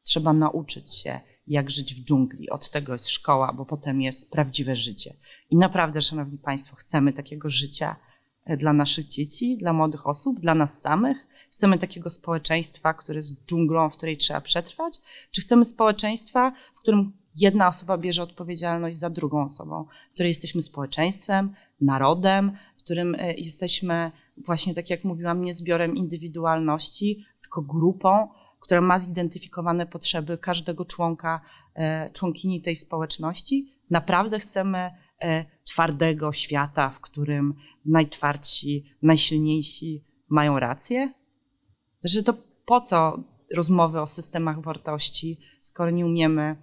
Trzeba 0.04 0.34
nauczyć 0.34 0.94
się, 0.94 1.20
jak 1.48 1.72
żyć 1.72 1.96
w 1.96 2.06
dżungli. 2.06 2.50
Od 2.50 2.70
tego 2.70 2.94
jest 2.94 3.10
szkoła, 3.10 3.54
bo 3.54 3.66
potem 3.66 4.02
jest 4.02 4.32
prawdziwe 4.32 4.76
życie. 4.76 5.14
I 5.50 5.58
naprawdę, 5.58 6.02
Szanowni 6.02 6.38
Państwo, 6.38 6.76
chcemy 6.76 7.14
takiego 7.14 7.50
życia 7.50 7.96
E, 8.46 8.58
dla 8.58 8.74
naszych 8.74 9.08
dzieci, 9.08 9.58
dla 9.58 9.74
młodych 9.74 10.08
osób, 10.08 10.40
dla 10.40 10.56
nas 10.56 10.82
samych? 10.82 11.28
Chcemy 11.52 11.78
takiego 11.78 12.10
społeczeństwa, 12.10 12.94
które 12.94 13.18
jest 13.18 13.46
dżunglą, 13.48 13.90
w 13.90 13.98
której 13.98 14.18
trzeba 14.18 14.42
przetrwać? 14.42 15.00
Czy 15.32 15.42
chcemy 15.42 15.66
społeczeństwa, 15.66 16.52
w 16.74 16.80
którym 16.80 17.12
jedna 17.36 17.68
osoba 17.68 17.98
bierze 17.98 18.24
odpowiedzialność 18.24 18.98
za 18.98 19.10
drugą 19.10 19.44
osobą, 19.44 19.86
w 20.12 20.14
której 20.14 20.30
jesteśmy 20.30 20.62
społeczeństwem, 20.62 21.54
narodem, 21.82 22.52
w 22.82 22.84
którym 22.84 23.16
e, 23.16 23.34
jesteśmy 23.34 24.12
właśnie, 24.38 24.74
tak 24.74 24.90
jak 24.90 25.04
mówiłam, 25.04 25.42
nie 25.42 25.54
zbiorem 25.54 25.96
indywidualności, 25.96 27.26
tylko 27.42 27.62
grupą, 27.62 28.28
która 28.60 28.82
ma 28.82 29.00
zidentyfikowane 29.00 29.86
potrzeby 29.86 30.38
każdego 30.38 30.86
członka, 30.86 31.42
e, 31.76 32.10
członkini 32.14 32.62
tej 32.62 32.76
społeczności? 32.76 33.74
Naprawdę 33.90 34.40
chcemy 34.40 34.92
E, 35.22 35.46
twardego 35.64 36.34
świata, 36.34 36.90
w 36.90 37.00
którym 37.00 37.54
najtwardsi, 37.86 38.96
najsilniejsi 39.02 40.06
mają 40.30 40.60
rację? 40.60 41.14
Znaczy, 42.00 42.24
to 42.24 42.34
po 42.66 42.82
co 42.82 43.24
rozmowy 43.56 44.02
o 44.02 44.06
systemach 44.06 44.62
wartości, 44.62 45.40
skoro 45.60 45.92
nie 45.92 46.06
umiemy 46.06 46.56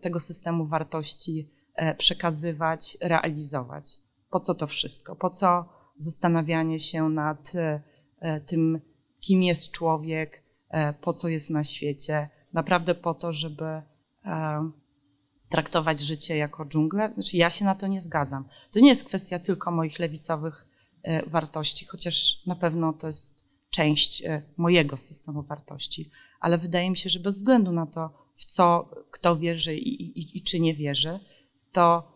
tego 0.00 0.20
systemu 0.20 0.66
wartości 0.66 1.50
przekazywać, 1.98 2.96
realizować? 3.00 3.98
Po 4.30 4.40
co 4.40 4.54
to 4.54 4.66
wszystko? 4.66 5.16
Po 5.16 5.30
co 5.30 5.64
zastanawianie 5.96 6.78
się 6.78 7.08
nad 7.08 7.52
e, 7.54 8.40
tym, 8.40 8.80
kim 9.20 9.42
jest 9.42 9.70
człowiek, 9.70 10.42
po 11.00 11.12
co 11.12 11.28
jest 11.28 11.50
na 11.50 11.64
świecie? 11.64 12.28
Naprawdę 12.52 12.94
po 12.94 13.14
to, 13.14 13.32
żeby 13.32 13.82
traktować 15.48 16.00
życie 16.00 16.36
jako 16.36 16.66
dżunglę. 16.66 17.12
Znaczy, 17.14 17.36
ja 17.36 17.50
się 17.50 17.64
na 17.64 17.74
to 17.74 17.86
nie 17.86 18.00
zgadzam. 18.00 18.48
To 18.72 18.80
nie 18.80 18.88
jest 18.88 19.04
kwestia 19.04 19.38
tylko 19.38 19.70
moich 19.70 19.98
lewicowych 19.98 20.66
e, 21.02 21.26
wartości, 21.26 21.86
chociaż 21.86 22.46
na 22.46 22.56
pewno 22.56 22.92
to 22.92 23.06
jest 23.06 23.44
część 23.70 24.22
e, 24.22 24.42
mojego 24.56 24.96
systemu 24.96 25.42
wartości, 25.42 26.10
ale 26.40 26.58
wydaje 26.58 26.90
mi 26.90 26.96
się, 26.96 27.10
że 27.10 27.20
bez 27.20 27.36
względu 27.36 27.72
na 27.72 27.86
to, 27.86 28.28
w 28.34 28.44
co 28.44 28.90
kto 29.10 29.36
wierzy 29.36 29.76
i, 29.76 30.18
i, 30.20 30.38
i 30.38 30.42
czy 30.42 30.60
nie 30.60 30.74
wierzy, 30.74 31.20
to 31.72 32.12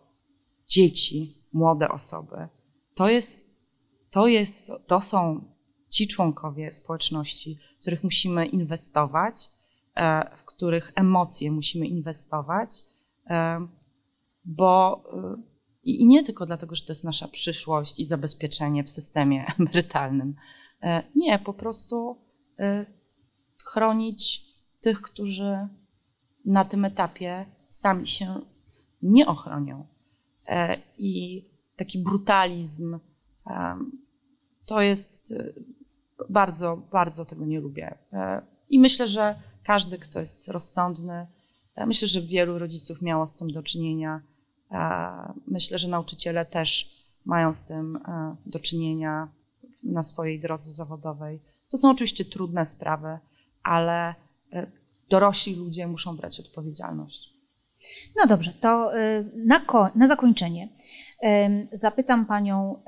dzieci, 0.66 1.41
młode 1.52 1.88
osoby, 1.88 2.48
to 2.94 3.08
jest, 3.08 3.62
to 4.10 4.26
jest, 4.26 4.72
to 4.86 5.00
są 5.00 5.44
ci 5.88 6.06
członkowie 6.06 6.70
społeczności, 6.70 7.58
w 7.78 7.80
których 7.80 8.04
musimy 8.04 8.46
inwestować, 8.46 9.50
e, 9.94 10.36
w 10.36 10.44
których 10.44 10.92
emocje 10.94 11.52
musimy 11.52 11.86
inwestować, 11.86 12.82
bo 14.44 15.04
y, 15.38 15.52
i 15.84 16.06
nie 16.06 16.22
tylko 16.22 16.46
dlatego, 16.46 16.74
że 16.74 16.84
to 16.84 16.92
jest 16.92 17.04
nasza 17.04 17.28
przyszłość 17.28 18.00
i 18.00 18.04
zabezpieczenie 18.04 18.84
w 18.84 18.90
systemie 18.90 19.46
emerytalnym. 19.58 20.34
E, 20.82 21.02
nie, 21.14 21.38
po 21.38 21.54
prostu 21.54 22.16
chronić 23.64 24.44
tych, 24.80 25.02
którzy 25.02 25.68
na 26.44 26.64
tym 26.64 26.84
etapie 26.84 27.46
sami 27.68 28.06
się 28.06 28.40
nie 29.02 29.26
ochronią. 29.26 29.86
E, 30.46 30.82
I 30.98 31.44
taki 31.76 31.98
brutalizm 31.98 32.98
to 34.66 34.80
jest 34.80 35.30
y, 35.30 35.54
bardzo, 36.28 36.76
bardzo 36.76 37.24
tego 37.24 37.44
nie 37.44 37.60
lubię. 37.60 37.98
E, 38.12 38.42
I 38.68 38.78
myślę, 38.78 39.08
że 39.08 39.40
każdy, 39.62 39.98
kto 39.98 40.20
jest 40.20 40.48
rozsądny, 40.48 41.26
Myślę, 41.76 42.08
że 42.08 42.22
wielu 42.22 42.58
rodziców 42.58 43.02
miało 43.02 43.26
z 43.26 43.36
tym 43.36 43.50
do 43.50 43.62
czynienia. 43.62 44.22
Myślę, 45.46 45.78
że 45.78 45.88
nauczyciele 45.88 46.46
też 46.46 46.90
mają 47.24 47.52
z 47.52 47.64
tym 47.64 47.96
e, 47.96 48.36
do 48.46 48.58
czynienia 48.58 49.28
na 49.84 50.02
swojej 50.02 50.40
drodze 50.40 50.72
zawodowej. 50.72 51.40
To 51.68 51.76
są 51.76 51.90
oczywiście 51.90 52.24
trudne 52.24 52.66
sprawy, 52.66 53.18
ale 53.62 54.14
e, 54.52 54.66
dorośli 55.08 55.54
ludzie 55.54 55.86
muszą 55.86 56.16
brać 56.16 56.40
odpowiedzialność. 56.40 57.34
No 58.16 58.26
dobrze, 58.26 58.52
to 58.60 58.98
y, 58.98 59.24
na, 59.36 59.60
na 59.94 60.08
zakończenie 60.08 60.68
zapytam 61.72 62.26
Panią 62.26 62.82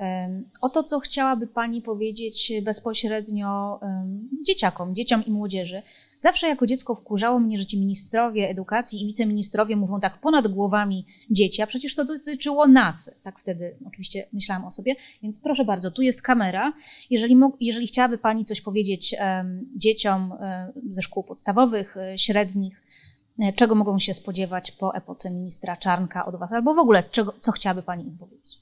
o 0.61 0.69
to, 0.69 0.83
co 0.83 0.99
chciałaby 0.99 1.47
Pani 1.47 1.81
powiedzieć 1.81 2.53
bezpośrednio 2.63 3.79
dzieciakom, 4.47 4.95
dzieciom 4.95 5.25
i 5.25 5.31
młodzieży. 5.31 5.81
Zawsze 6.17 6.47
jako 6.47 6.67
dziecko 6.67 6.95
wkurzało 6.95 7.39
mnie, 7.39 7.57
że 7.57 7.65
ci 7.65 7.79
ministrowie 7.79 8.49
edukacji 8.49 9.03
i 9.03 9.05
wiceministrowie 9.05 9.75
mówią 9.75 9.99
tak 9.99 10.21
ponad 10.21 10.47
głowami 10.47 11.05
dzieci, 11.31 11.61
a 11.61 11.67
przecież 11.67 11.95
to 11.95 12.05
dotyczyło 12.05 12.67
nas. 12.67 13.11
Tak 13.21 13.39
wtedy 13.39 13.77
oczywiście 13.87 14.27
myślałam 14.33 14.65
o 14.65 14.71
sobie. 14.71 14.95
Więc 15.23 15.39
proszę 15.39 15.65
bardzo, 15.65 15.91
tu 15.91 16.01
jest 16.01 16.21
kamera. 16.21 16.73
Jeżeli, 17.09 17.37
jeżeli 17.59 17.87
chciałaby 17.87 18.17
Pani 18.17 18.45
coś 18.45 18.61
powiedzieć 18.61 19.15
dzieciom 19.75 20.33
ze 20.89 21.01
szkół 21.01 21.23
podstawowych, 21.23 21.97
e, 21.97 22.17
średnich, 22.17 22.83
czego 23.55 23.75
mogą 23.75 23.99
się 23.99 24.13
spodziewać 24.13 24.71
po 24.71 24.95
epoce 24.95 25.31
ministra 25.31 25.77
Czarnka 25.77 26.25
od 26.25 26.35
Was, 26.35 26.53
albo 26.53 26.73
w 26.73 26.79
ogóle 26.79 27.03
czego, 27.03 27.33
co 27.39 27.51
chciałaby 27.51 27.83
Pani 27.83 28.07
im 28.07 28.17
powiedzieć? 28.17 28.61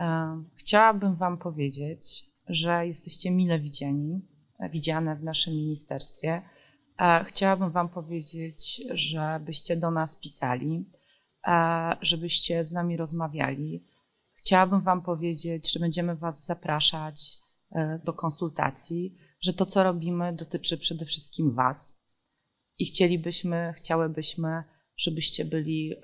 E, 0.00 0.42
chciałabym 0.56 1.14
Wam 1.14 1.38
powiedzieć, 1.38 2.26
że 2.46 2.86
jesteście 2.86 3.30
mile 3.30 3.58
widziani, 3.58 4.20
widziane 4.70 5.16
w 5.16 5.22
naszym 5.22 5.54
ministerstwie. 5.54 6.42
E, 7.00 7.24
chciałabym 7.24 7.70
Wam 7.70 7.88
powiedzieć, 7.88 8.82
żebyście 8.90 9.76
do 9.76 9.90
nas 9.90 10.16
pisali, 10.16 10.90
żebyście 12.00 12.64
z 12.64 12.72
nami 12.72 12.96
rozmawiali. 12.96 13.84
Chciałabym 14.32 14.80
Wam 14.80 15.02
powiedzieć, 15.02 15.72
że 15.72 15.80
będziemy 15.80 16.16
Was 16.16 16.46
zapraszać 16.46 17.38
do 18.04 18.12
konsultacji, 18.12 19.14
że 19.40 19.52
to, 19.52 19.66
co 19.66 19.82
robimy, 19.82 20.32
dotyczy 20.32 20.78
przede 20.78 21.04
wszystkim 21.04 21.54
Was 21.54 21.99
i 22.80 22.84
chcielibyśmy, 22.84 23.72
chciałybyśmy, 23.76 24.64
żebyście 24.96 25.44
byli 25.44 25.92
e, 25.92 25.98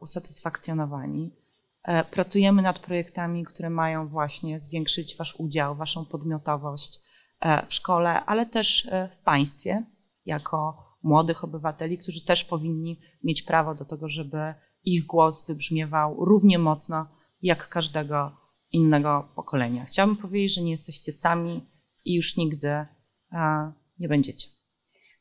usatysfakcjonowani. 0.00 1.36
E, 1.82 2.04
pracujemy 2.04 2.62
nad 2.62 2.78
projektami, 2.78 3.44
które 3.44 3.70
mają 3.70 4.08
właśnie 4.08 4.60
zwiększyć 4.60 5.16
Wasz 5.16 5.34
udział, 5.38 5.76
Waszą 5.76 6.04
podmiotowość 6.04 7.00
e, 7.40 7.66
w 7.66 7.74
szkole, 7.74 8.24
ale 8.24 8.46
też 8.46 8.88
w 9.12 9.18
państwie, 9.18 9.86
jako 10.26 10.78
młodych 11.02 11.44
obywateli, 11.44 11.98
którzy 11.98 12.24
też 12.24 12.44
powinni 12.44 13.00
mieć 13.24 13.42
prawo 13.42 13.74
do 13.74 13.84
tego, 13.84 14.08
żeby 14.08 14.54
ich 14.84 15.06
głos 15.06 15.46
wybrzmiewał 15.46 16.24
równie 16.24 16.58
mocno 16.58 17.06
jak 17.42 17.68
każdego 17.68 18.36
innego 18.70 19.32
pokolenia. 19.36 19.84
Chciałabym 19.84 20.16
powiedzieć, 20.16 20.54
że 20.54 20.62
nie 20.62 20.70
jesteście 20.70 21.12
sami 21.12 21.66
i 22.04 22.14
już 22.14 22.36
nigdy 22.36 22.86
nie 23.98 24.08
będziecie. 24.08 24.61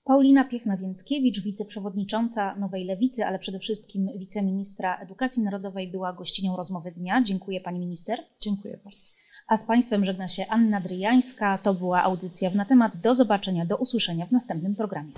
Paulina 0.03 0.45
Piechna-Więckiewicz, 0.45 1.41
wiceprzewodnicząca 1.43 2.55
Nowej 2.55 2.85
Lewicy, 2.85 3.25
ale 3.25 3.39
przede 3.39 3.59
wszystkim 3.59 4.09
wiceministra 4.17 4.97
edukacji 4.97 5.43
narodowej, 5.43 5.91
była 5.91 6.13
gościnią 6.13 6.57
rozmowy 6.57 6.91
dnia. 6.91 7.23
Dziękuję 7.23 7.61
pani 7.61 7.79
minister. 7.79 8.19
Dziękuję 8.39 8.79
bardzo. 8.83 9.09
A 9.47 9.57
z 9.57 9.63
Państwem 9.63 10.05
żegna 10.05 10.27
się 10.27 10.45
Anna 10.49 10.81
Dryjańska. 10.81 11.57
To 11.57 11.73
była 11.73 12.03
audycja 12.03 12.49
w 12.49 12.55
na 12.55 12.65
temat. 12.65 12.97
Do 12.97 13.13
zobaczenia, 13.13 13.65
do 13.65 13.77
usłyszenia 13.77 14.25
w 14.25 14.31
następnym 14.31 14.75
programie. 14.75 15.11